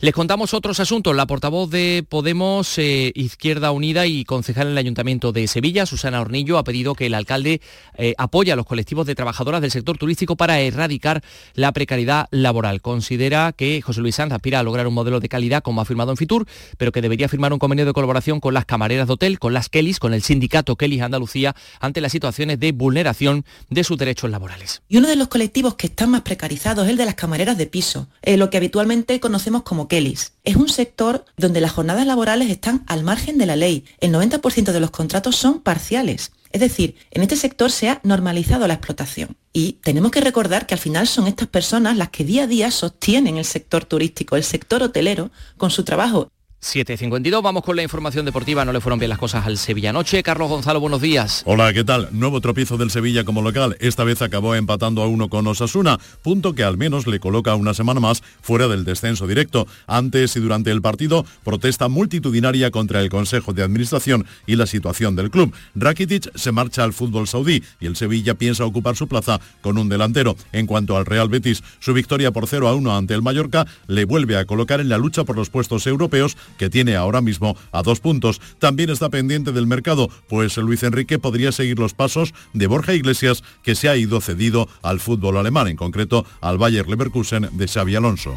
[0.01, 1.17] Les contamos otros asuntos.
[1.17, 6.21] La portavoz de Podemos, eh, Izquierda Unida y concejal en el Ayuntamiento de Sevilla, Susana
[6.21, 7.63] Hornillo, ha pedido que el alcalde
[7.97, 11.23] eh, apoye a los colectivos de trabajadoras del sector turístico para erradicar
[11.55, 12.83] la precariedad laboral.
[12.83, 16.11] Considera que José Luis Sanz aspira a lograr un modelo de calidad como ha firmado
[16.11, 16.47] en Fitur,
[16.77, 19.71] pero que debería firmar un convenio de colaboración con las camareras de hotel, con las
[19.71, 24.83] Kellys, con el sindicato Kellys Andalucía, ante las situaciones de vulneración de sus derechos laborales.
[24.91, 26.21] Y uno de los colectivos que están más
[26.55, 30.33] es el de las camareras de piso, eh, lo que habitualmente conocemos como Kellys.
[30.45, 33.85] Es un sector donde las jornadas laborales están al margen de la ley.
[34.01, 36.33] El 90% de los contratos son parciales.
[36.53, 39.37] Es decir, en este sector se ha normalizado la explotación.
[39.53, 42.71] Y tenemos que recordar que al final son estas personas las que día a día
[42.73, 46.31] sostienen el sector turístico, el sector hotelero, con su trabajo
[46.63, 50.23] 7.52, vamos con la información deportiva, no le fueron bien las cosas al Sevilla anoche.
[50.23, 51.43] Carlos Gonzalo, buenos días.
[51.47, 52.11] Hola, ¿qué tal?
[52.13, 56.55] Nuevo tropiezo del Sevilla como local, esta vez acabó empatando a uno con Osasuna, punto
[56.55, 59.67] que al menos le coloca una semana más fuera del descenso directo.
[59.87, 65.17] Antes y durante el partido, protesta multitudinaria contra el Consejo de Administración y la situación
[65.17, 65.55] del club.
[65.75, 69.89] Rakitic se marcha al fútbol saudí y el Sevilla piensa ocupar su plaza con un
[69.89, 70.37] delantero.
[70.53, 74.05] En cuanto al Real Betis, su victoria por 0 a 1 ante el Mallorca le
[74.05, 77.83] vuelve a colocar en la lucha por los puestos europeos que tiene ahora mismo a
[77.83, 78.41] dos puntos.
[78.59, 83.43] También está pendiente del mercado, pues Luis Enrique podría seguir los pasos de Borja Iglesias,
[83.63, 87.97] que se ha ido cedido al fútbol alemán, en concreto al Bayer Leverkusen de Xavi
[87.97, 88.37] Alonso.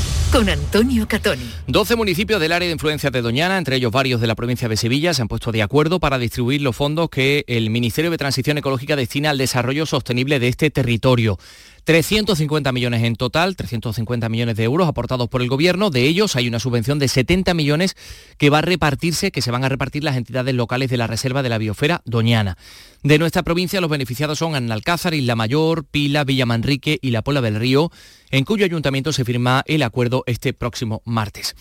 [0.31, 1.49] con Antonio Catoni.
[1.67, 4.77] 12 municipios del área de influencia de Doñana, entre ellos varios de la provincia de
[4.77, 8.57] Sevilla, se han puesto de acuerdo para distribuir los fondos que el Ministerio de Transición
[8.57, 11.37] Ecológica destina al desarrollo sostenible de este territorio.
[11.83, 15.89] 350 millones en total, 350 millones de euros aportados por el gobierno.
[15.89, 17.95] De ellos hay una subvención de 70 millones
[18.37, 21.43] que va a repartirse, que se van a repartir las entidades locales de la Reserva
[21.43, 22.57] de la Biosfera Doñana.
[23.03, 27.41] De nuestra provincia los beneficiados son Analcázar, Isla Mayor, Pila, Villa Manrique y La Pola
[27.41, 27.91] del Río,
[28.29, 31.55] en cuyo ayuntamiento se firma el acuerdo este próximo martes.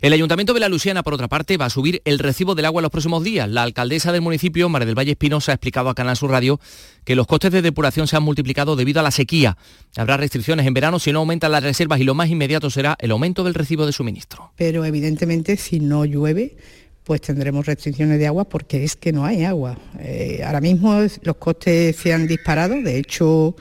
[0.00, 2.80] El Ayuntamiento de la Luciana, por otra parte, va a subir el recibo del agua
[2.80, 3.48] en los próximos días.
[3.48, 6.60] La alcaldesa del municipio, María del Valle Espinosa, ha explicado a Canal Sur Radio
[7.04, 9.56] que los costes de depuración se han multiplicado debido a la sequía.
[9.96, 13.10] Habrá restricciones en verano si no aumentan las reservas y lo más inmediato será el
[13.12, 14.52] aumento del recibo de suministro.
[14.56, 16.56] Pero evidentemente si no llueve
[17.04, 19.78] pues tendremos restricciones de agua porque es que no hay agua.
[20.00, 23.54] Eh, ahora mismo los costes se han disparado, de hecho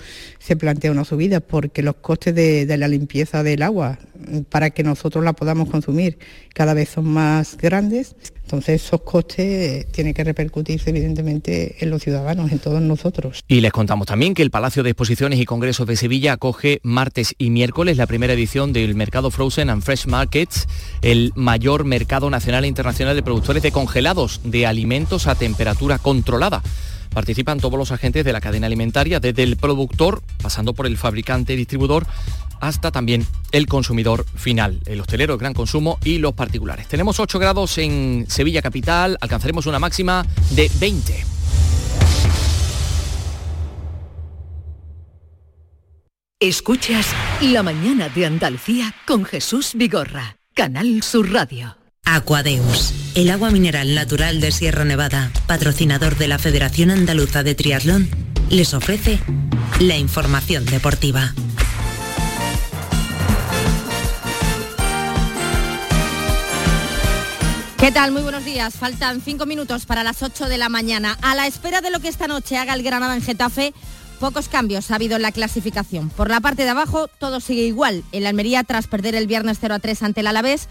[0.44, 3.98] se plantea una subida porque los costes de, la limpieza del agua
[4.50, 6.18] para que nosotros la podamos consumir
[6.54, 8.16] cada vez son más grandes.
[8.44, 13.42] Entonces esos costes tienen que repercutirse evidentemente en los ciudadanos, en todos nosotros.
[13.48, 17.36] Y les contamos también que el Palacio de Exposiciones y Congresos de Sevilla acoge martes
[17.38, 20.68] y miércoles la primera edición del Mercado Frozen and Fresh Markets,
[21.02, 26.62] el mayor mercado nacional e internacional de productores de congelados de alimentos a temperatura controlada.
[27.14, 31.54] Participan todos los agentes de la cadena alimentaria, desde el productor, pasando por el fabricante
[31.54, 32.08] y distribuidor,
[32.60, 36.88] hasta también el consumidor final, el hostelero, el gran consumo y los particulares.
[36.88, 41.26] Tenemos 8 grados en Sevilla capital, alcanzaremos una máxima de 20.
[46.40, 47.08] Escuchas
[47.42, 51.83] La mañana de Andalucía con Jesús Vigorra, Canal Sur Radio.
[52.06, 58.10] Aquadeus, el agua mineral natural de Sierra Nevada, patrocinador de la Federación Andaluza de Triatlón,
[58.50, 59.20] les ofrece
[59.80, 61.34] la información deportiva.
[67.80, 68.12] ¿Qué tal?
[68.12, 68.76] Muy buenos días.
[68.76, 71.18] Faltan cinco minutos para las 8 de la mañana.
[71.22, 73.74] A la espera de lo que esta noche haga el Granada en Getafe,
[74.20, 76.10] pocos cambios ha habido en la clasificación.
[76.10, 78.04] Por la parte de abajo, todo sigue igual.
[78.14, 80.70] El Almería, tras perder el viernes 0 a 3 ante el Alavés,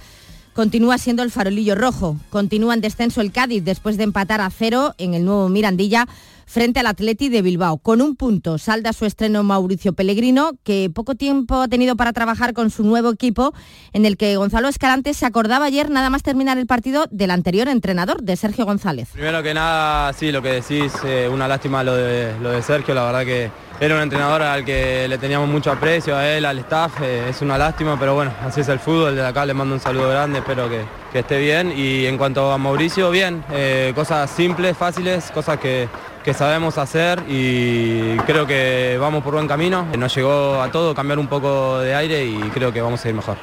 [0.52, 2.16] continúa siendo el farolillo rojo.
[2.30, 6.08] Continúa en descenso el Cádiz después de empatar a cero en el nuevo Mirandilla
[6.52, 7.78] frente al Atleti de Bilbao.
[7.78, 12.52] Con un punto salda su estreno Mauricio Pellegrino, que poco tiempo ha tenido para trabajar
[12.52, 13.54] con su nuevo equipo,
[13.94, 17.68] en el que Gonzalo Escalante se acordaba ayer nada más terminar el partido del anterior
[17.68, 19.08] entrenador, de Sergio González.
[19.14, 22.94] Primero que nada, sí, lo que decís, eh, una lástima lo de, lo de Sergio,
[22.94, 23.50] la verdad que
[23.80, 27.40] era un entrenador al que le teníamos mucho aprecio, a él, al staff, eh, es
[27.40, 30.40] una lástima, pero bueno, así es el fútbol, desde acá le mando un saludo grande,
[30.40, 30.84] espero que,
[31.18, 31.72] esté bien.
[31.76, 35.88] Y en cuanto a Mauricio, bien, eh, cosas simples, fáciles, cosas que,
[36.22, 39.86] que sabemos hacer y creo que vamos por buen camino.
[39.98, 43.14] Nos llegó a todo cambiar un poco de aire y creo que vamos a ir
[43.14, 43.38] mejor.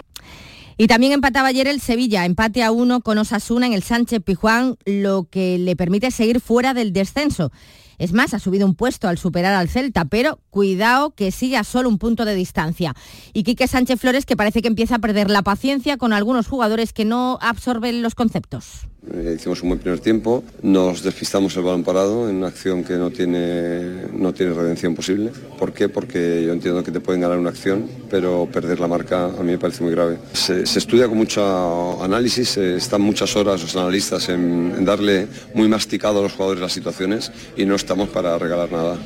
[0.77, 4.77] Y también empataba ayer el Sevilla, empate a uno con Osasuna en el Sánchez Pijuán,
[4.85, 7.51] lo que le permite seguir fuera del descenso.
[7.99, 11.89] Es más, ha subido un puesto al superar al Celta, pero cuidado que sigue solo
[11.89, 12.95] un punto de distancia.
[13.33, 16.93] Y Quique Sánchez Flores que parece que empieza a perder la paciencia con algunos jugadores
[16.93, 18.87] que no absorben los conceptos.
[19.13, 22.95] Eh, hicimos un buen primer tiempo, nos despistamos el balón parado en una acción que
[22.95, 25.31] no tiene, no tiene redención posible.
[25.57, 25.87] ¿Por qué?
[25.87, 29.51] Porque yo entiendo que te pueden ganar una acción, pero perder la marca a mí
[29.51, 30.19] me parece muy grave.
[30.33, 36.19] Se, estudia con mucho análisis, están muchas horas los analistas en, en darle muy masticado
[36.19, 38.97] a los jugadores las situaciones y no estamos para regalar nada.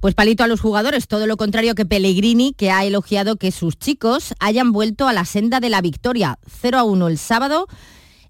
[0.00, 3.78] Pues palito a los jugadores, todo lo contrario que Pellegrini, que ha elogiado que sus
[3.78, 6.38] chicos hayan vuelto a la senda de la victoria.
[6.46, 7.66] 0 a 1 el sábado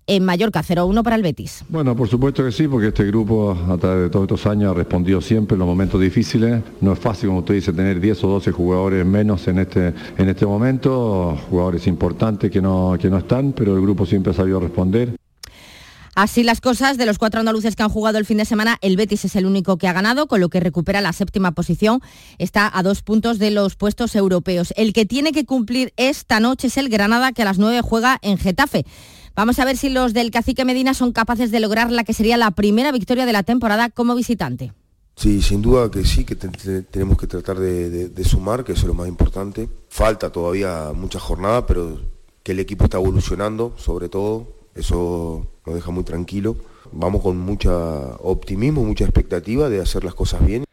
[0.09, 1.65] en Mallorca, 0-1 para el Betis.
[1.69, 4.75] Bueno, por supuesto que sí, porque este grupo a través de todos estos años ha
[4.75, 6.63] respondido siempre en los momentos difíciles.
[6.81, 10.29] No es fácil, como usted dice, tener 10 o 12 jugadores menos en este, en
[10.29, 14.59] este momento, jugadores importantes que no, que no están, pero el grupo siempre ha sabido
[14.59, 15.15] responder.
[16.17, 18.97] Así las cosas, de los cuatro andaluces que han jugado el fin de semana, el
[18.97, 22.01] Betis es el único que ha ganado, con lo que recupera la séptima posición.
[22.39, 24.73] Está a dos puntos de los puestos europeos.
[24.79, 28.19] El que tiene que cumplir esta noche es el Granada, que a las nueve juega
[28.23, 28.87] en Getafe.
[29.35, 32.39] Vamos a ver si los del Cacique Medina son capaces de lograr la que sería
[32.39, 34.73] la primera victoria de la temporada como visitante.
[35.17, 39.07] Sí, sin duda que sí, que tenemos que tratar de, sumar, que es lo más
[39.07, 39.69] importante.
[39.91, 42.01] Falta todavía mucha jornada, pero
[42.43, 46.57] que el equipo está evolucionando, sobre todo, eso nos deja muy tranquilo.
[46.93, 50.66] Vamos con mucha optimismo, mucha expectativa de hacer las cosas bien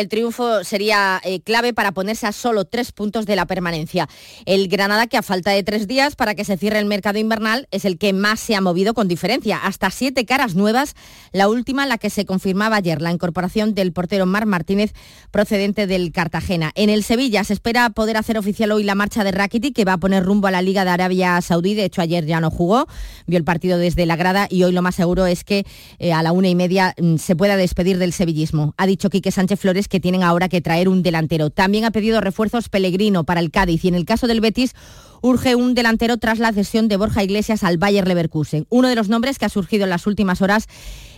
[0.00, 4.08] el triunfo sería eh, clave para ponerse a solo tres puntos de la permanencia.
[4.46, 7.68] El Granada, que a falta de tres días para que se cierre el mercado invernal,
[7.70, 9.58] es el que más se ha movido con diferencia.
[9.58, 10.94] Hasta siete caras nuevas,
[11.32, 14.92] la última la que se confirmaba ayer, la incorporación del portero Mar Martínez
[15.30, 16.72] procedente del Cartagena.
[16.74, 19.94] En el Sevilla se espera poder hacer oficial hoy la marcha de Rakiti, que va
[19.94, 21.74] a poner rumbo a la Liga de Arabia Saudí.
[21.74, 22.86] De hecho, ayer ya no jugó,
[23.26, 25.66] vio el partido desde la grada y hoy lo más seguro es que
[25.98, 28.74] eh, a la una y media mm, se pueda despedir del sevillismo.
[28.76, 31.50] Ha dicho Quique Sánchez Flores que tienen ahora que traer un delantero.
[31.50, 34.74] También ha pedido refuerzos Pellegrino para el Cádiz y en el caso del Betis
[35.20, 38.66] urge un delantero tras la cesión de Borja Iglesias al Bayer Leverkusen.
[38.70, 40.66] Uno de los nombres que ha surgido en las últimas horas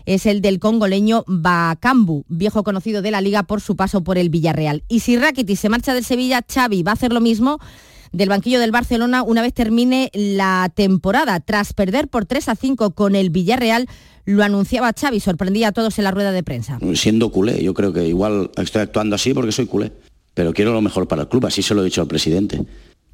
[0.07, 4.31] es el del congoleño Bakambu, viejo conocido de la liga por su paso por el
[4.31, 4.83] Villarreal.
[4.89, 7.61] Y si Rakitic se marcha del Sevilla, Xavi va a hacer lo mismo
[8.13, 11.41] del banquillo del Barcelona una vez termine la temporada.
[11.41, 13.89] Tras perder por 3 a 5 con el Villarreal,
[14.25, 16.79] lo anunciaba Xavi, sorprendía a todos en la rueda de prensa.
[16.95, 19.93] Siendo culé, yo creo que igual estoy actuando así porque soy culé,
[20.35, 22.65] pero quiero lo mejor para el club, así se lo he dicho al presidente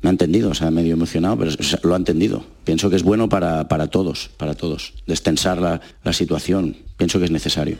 [0.01, 1.51] me ha entendido, o sea, medio emocionado, pero
[1.83, 2.45] lo ha entendido.
[2.65, 6.77] Pienso que es bueno para, para todos, para todos, destensar la, la situación.
[6.97, 7.79] Pienso que es necesario.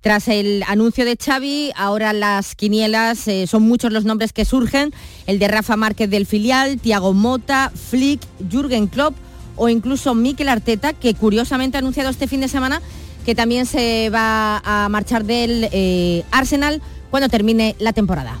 [0.00, 4.94] Tras el anuncio de Xavi, ahora las quinielas eh, son muchos los nombres que surgen,
[5.26, 9.14] el de Rafa Márquez del filial, Tiago Mota, Flick, Jürgen Klopp
[9.56, 12.80] o incluso Mikel Arteta, que curiosamente ha anunciado este fin de semana
[13.26, 16.80] que también se va a marchar del eh, Arsenal
[17.10, 18.40] cuando termine la temporada.